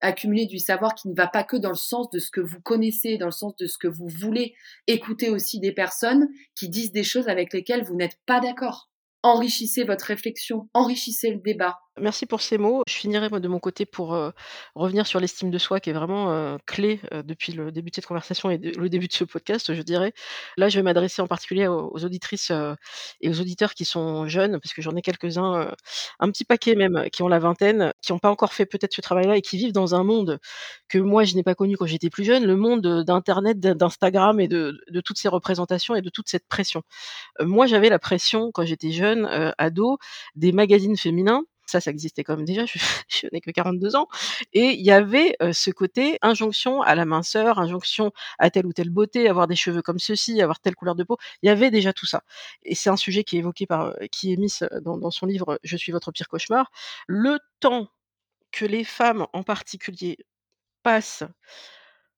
[0.00, 2.60] accumulez du savoir qui ne va pas que dans le sens de ce que vous
[2.60, 4.54] connaissez, dans le sens de ce que vous voulez.
[4.86, 8.90] Écoutez aussi des personnes qui disent des choses avec lesquelles vous n'êtes pas d'accord.
[9.22, 11.78] Enrichissez votre réflexion, enrichissez le débat.
[12.00, 12.82] Merci pour ces mots.
[12.88, 14.32] Je finirai moi de mon côté pour, heu,
[14.74, 17.94] revenir sur l'estime de soi qui est vraiment, heu, clé, heu, depuis le début de
[17.96, 20.12] cette conversation et le début de ce podcast, je dirais.
[20.56, 22.52] Là, je vais m'adresser en particulier aux auditrices,
[23.20, 25.74] et aux auditeurs qui sont jeunes, parce que j'en ai quelques-uns,
[26.20, 28.94] un petit paquet même, euh, qui ont la vingtaine, qui ont pas encore fait peut-être
[28.94, 30.38] ce travail-là et qui vivent dans un monde
[30.88, 34.40] que moi je n'ai pas connu quand j'étais plus jeune, le monde, d'internet, d'in d'Instagram
[34.40, 36.82] et de de toutes ces représentations et de toute cette pression.
[37.40, 39.26] Moi, j'avais la pression quand j'étais jeune,
[39.58, 39.98] ado,
[40.36, 41.42] des magazines féminins.
[41.70, 42.78] Ça, ça existait quand même déjà, je
[43.32, 44.08] n'ai que 42 ans
[44.52, 48.72] et il y avait, heu, ce côté injonction à la minceur, injonction à telle ou
[48.72, 51.16] telle beauté, avoir des cheveux comme ceci, avoir telle couleur de peau.
[51.42, 52.22] Il y avait déjà tout ça
[52.62, 54.52] et c'est un sujet qui est évoqué par, heu, qui est mis
[54.82, 56.70] dans dans son livre, «Je suis votre pire cauchemar».
[57.06, 57.88] Le temps
[58.52, 60.18] que les femmes en particulier
[60.84, 61.24] passent,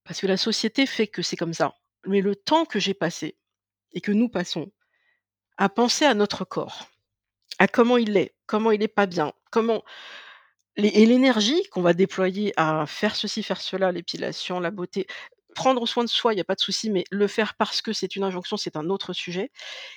[0.05, 1.77] parce que la société fait que c'est comme ça,
[2.07, 3.37] mais le temps que j'ai passé
[3.93, 4.73] et que nous passons
[5.59, 6.89] à penser à notre corps,
[7.69, 9.83] comment il est, comment il est pas bien, comment
[10.77, 15.07] et l'énergie qu'on va déployer à faire ceci, faire cela, l'épilation, la beauté,
[15.55, 17.93] prendre soin de soi, il y a pas de souci, mais le faire parce que
[17.93, 19.51] c'est une injonction, c'est un autre sujet.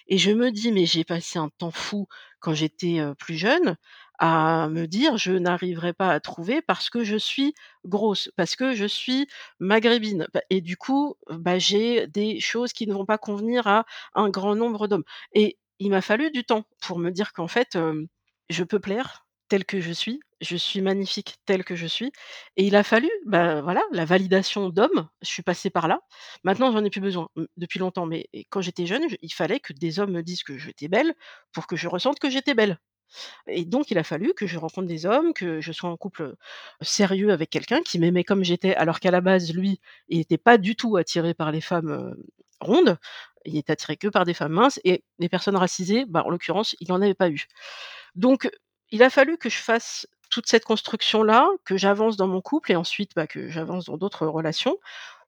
[0.08, 2.08] Et je me dis: «Mais j'ai passé un temps fou
[2.42, 3.78] quand j'étais, plus jeune
[4.20, 7.56] à me dire: "Je n'arriverai pas à trouver parce que je suis
[7.86, 9.28] grosse, parce que je suis
[9.60, 13.86] maghrébine" bah et du coup, bah, j'ai des choses qui ne vont pas convenir à
[14.16, 15.06] un grand nombre d'hommes.
[15.34, 17.78] Et il m'a fallu du temps pour me dire qu'en fait,
[18.50, 20.20] je peux plaire telle que je suis.
[20.42, 22.12] je suis magnifique telle que je suis
[22.58, 26.00] et il a fallu, bah, voilà, la validation d'hommes, je suis passée par là.
[26.44, 29.74] Maintenant, j'en ai plus besoin, mmh, depuis longtemps, mais quand j'étais jeune, il fallait que
[29.74, 31.14] des hommes me disent que j'étais belle
[31.54, 32.80] pour que je ressente que j'étais belle
[33.48, 36.36] et donc il a fallu que je rencontre des hommes, que je sois en couple,
[36.82, 40.58] sérieux avec quelqu'un qui m'aimait comme j'étais, alors qu'à la base, lui, il était pas
[40.58, 42.16] du tout attiré par les femmes,
[42.60, 42.98] rondes.
[43.46, 46.76] Il était attiré que par des femmes minces et les personnes racisées, bah, en l'occurrence,
[46.82, 47.46] il en avait pas eu.
[48.16, 48.50] Donc
[48.92, 52.76] il a fallu que je fasse toute cette construction-là, que j'avance dans mon couple et
[52.76, 54.78] ensuite, bah, que j'avance dans d'autres relations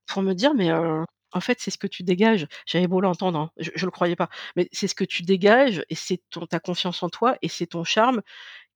[0.06, 2.46] pour me dire: «Mais, en fait, c'est ce que tu dégages».
[2.66, 5.84] J'avais beau l'entendre, hein, je je le croyais pas, mais c'est ce que tu dégages
[5.90, 8.22] et c'est ta confiance en toi et c'est ton charme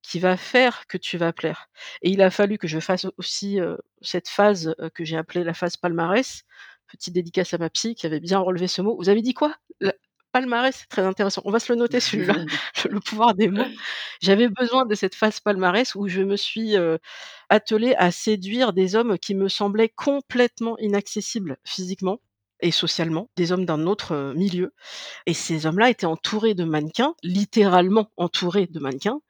[0.03, 1.69] qui va faire que tu vas plaire
[2.03, 3.59] et il a fallu que je fasse aussi,
[4.03, 6.45] cette phase, que j'ai appelée la phase palmarès.
[6.93, 8.97] Petite dédicace à ma psy qui avait bien relevé ce mot.
[8.99, 9.55] Vous avez dit quoi?
[9.81, 9.95] La
[10.33, 11.43] palmarès, c'est très intéressant.
[11.47, 12.35] On va se le noter celui-là,
[12.91, 13.65] le pouvoir des mots.
[14.23, 16.99] J'avais besoin de cette phase palmarès où je me suis, heu,
[17.51, 22.21] attelée à séduire des hommes qui me semblaient complètement inaccessibles physiquement
[22.61, 24.73] et socialement, des hommes d'un autre, heu, milieu
[25.27, 29.21] et ces hommes-là étaient entourés de mannequins, littéralement entourés de mannequins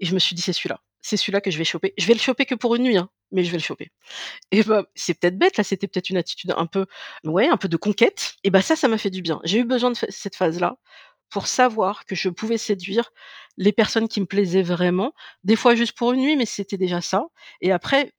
[0.00, 1.94] et je me suis dit: «C'est celui-là, c'est celui-là que je vais choper».
[1.98, 3.90] Je vais le choper que pour une nuit, hein, mais je vais le choper.
[4.52, 6.86] Et bah, c'est peut-être bête là, c'était peut-être une attitude un peu
[7.24, 8.34] ouais, un peu de conquête.
[8.44, 9.40] Et bah, ça, ça m'a fait du bien.
[9.44, 10.76] J'ai eu besoin de cette phase-là
[11.30, 13.10] pour savoir que je pouvais séduire
[13.56, 15.12] les personnes qui me plaisaient vraiment,
[15.44, 17.26] des fois juste pour une nuit, mais c'était déjà ça.
[17.60, 18.12] Et après,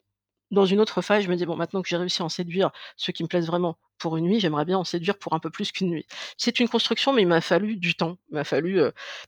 [0.51, 2.71] dans une autre phase, je me dis: «Bon, maintenant que j'ai réussi à en séduire
[2.97, 5.49] ceux qui me plaisent vraiment pour une nuit, j'aimerais bien en séduire pour un peu
[5.49, 6.05] plus qu'une nuit».
[6.37, 8.17] C'est une construction, mais il m'a fallu du temps.
[8.31, 8.81] Il m'a fallu,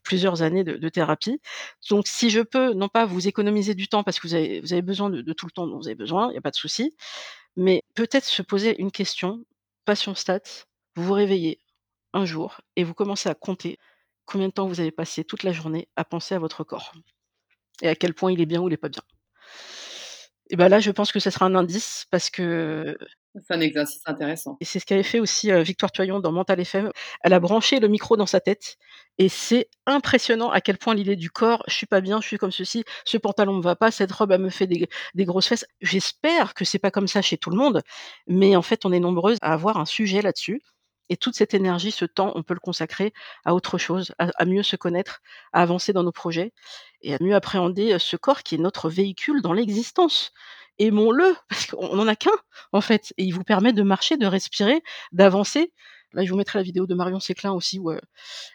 [0.04, 1.40] plusieurs années de thérapie.
[1.90, 4.34] Donc si je peux, non pas vous économiser du temps parce que vous
[4.72, 6.56] avez besoin de tout le temps dont vous avez besoin, il y a pas de
[6.56, 6.94] souci,
[7.56, 9.44] mais peut-être se poser une question,
[9.84, 10.40] passion stats,
[10.96, 11.60] vous vous réveillez
[12.14, 13.78] un jour et vous commencez à compter
[14.26, 16.92] combien de temps vous avez passé toute la journée à penser à votre corps
[17.82, 19.02] et à quel point il est bien ou il est pas bien.
[20.50, 22.96] Et bah, là, je pense que ça sera un indice parce que
[23.40, 24.56] C'est un exercice intéressant.
[24.60, 26.90] et c'est ce qu'avait fait aussi, Victoire Tuaillon dans Mental FM.
[27.22, 28.76] Elle a branché le micro dans sa tête
[29.18, 32.36] et c'est impressionnant à quel point l'idée du corps: «Je suis pas bien, je suis
[32.38, 35.46] comme ceci, ce pantalon me va pas, cette robe, elle me fait des des grosses
[35.46, 35.66] fesses».
[35.80, 37.82] J'espère que c'est pas comme ça chez tout le monde,
[38.26, 40.60] mais en fait, on est nombreuses à avoir un sujet là-dessus
[41.10, 43.12] et toute cette énergie, ce temps, on peut le consacrer
[43.44, 45.20] à autre chose, à mieux se connaître,
[45.52, 46.52] à avancer dans nos projets
[47.02, 50.32] et à mieux appréhender, ce corps qui est notre véhicule dans l'existence.
[50.78, 52.30] Aimons-le parce qu'on n'en a qu'un,
[52.72, 54.82] en fait et il vous permet de marcher, de respirer,
[55.12, 55.72] d'avancer.
[56.12, 58.00] Là, je vous mettrai la vidéo de Marion Séclin aussi où, heu,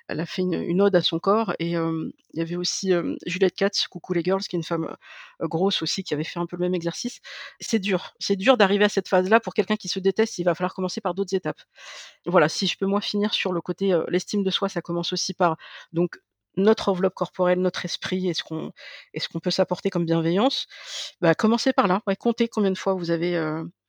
[0.08, 2.91] elle a fait une ode à son corps et il y avait aussi,
[3.26, 4.95] Juliette Katz, coucou les girls, qui est une femme,
[5.41, 7.20] grosse aussi, qui avait fait un peu le même exercice.
[7.60, 10.56] C'est dur, c'est dur d'arriver à cette phase-là pour quelqu'un qui se déteste, il va
[10.56, 11.62] falloir commencer par d'autres étapes.
[12.26, 15.34] Voilà, si je peux moi finir sur le côté, l'estime de soi, ça commence aussi
[15.34, 15.58] par
[15.93, 16.20] donc
[16.58, 18.72] notre enveloppe corporelle, notre esprit et ce qu'on
[19.18, 20.68] ce qu'on peut s'apporter comme bienveillance.
[21.22, 23.36] Bah, commencez par là, comptez combien de fois vous avez,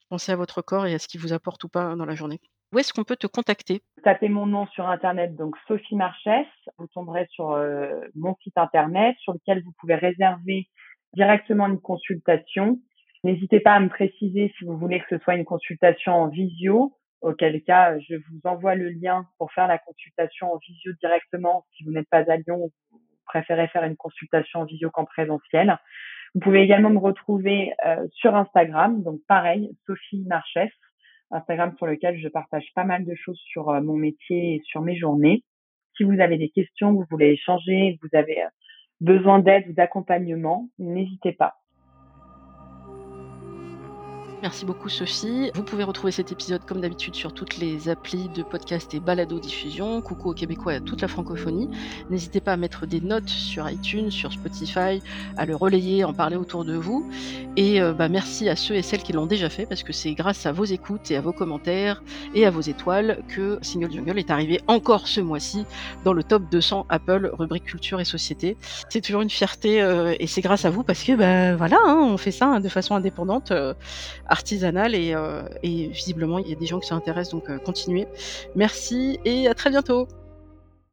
[0.08, 2.40] pensé à votre corps et à ce qu'il vous apporte ou pas dans la journée.
[2.72, 3.80] Où est-ce qu'on peut te contacter?
[4.02, 6.46] Tapez mon nom sur internet, donc Sophie Marchès.
[6.78, 10.66] Vous tomberez sur, heu, mon site internet sur lequel vous pouvez réserver
[11.14, 12.78] directement une consultation.
[13.24, 16.96] N'hésitez pas à me préciser si vous voulez que ce soit une consultation en visio,
[17.22, 21.84] auquel cas, je vous envoie le lien pour faire la consultation en visio directement si
[21.84, 25.78] vous n'êtes pas à Lyon ou vous préférez faire une consultation en visio qu'en présentiel.
[26.34, 30.70] Vous pouvez également me retrouver, heu, sur Instagram, donc pareil, Sophie Marchès.
[31.30, 34.82] Instagram sur lequel je partage pas mal de choses sur, heu, mon métier et sur
[34.82, 35.42] mes journées.
[35.96, 38.48] Si vous avez des questions, vous voulez échanger, vous avez, heu,
[39.00, 41.54] besoin d'aide ou d'accompagnement, n'hésitez pas.
[44.46, 45.50] Merci beaucoup Sophie.
[45.56, 50.00] Vous pouvez retrouver cet épisode comme d'habitude sur toutes les applis de podcast et balado-diffusion.
[50.02, 51.68] Coucou aux Québécois et à toute la francophonie.
[52.10, 55.02] N'hésitez pas à mettre des notes sur iTunes, sur Spotify,
[55.36, 57.10] à le relayer, en parler autour de vous.
[57.56, 60.14] Et euh, bah, merci à ceux et celles qui l'ont déjà fait parce que c'est
[60.14, 64.20] grâce à vos écoutes et à vos commentaires et à vos étoiles que Single Jungle
[64.20, 65.64] est arrivé encore ce mois-ci
[66.04, 68.56] dans le top 200 Apple rubrique culture et société.
[68.90, 71.98] C'est toujours une fierté euh, et c'est grâce à vous parce que bah, voilà, hein,
[72.00, 73.50] on fait ça hein, de façon indépendante.
[73.50, 73.74] euh,
[74.36, 78.06] artisanale et, euh, et visiblement il y a des gens qui s'intéressent donc euh, continuez.
[78.54, 80.06] Merci et à très bientôt.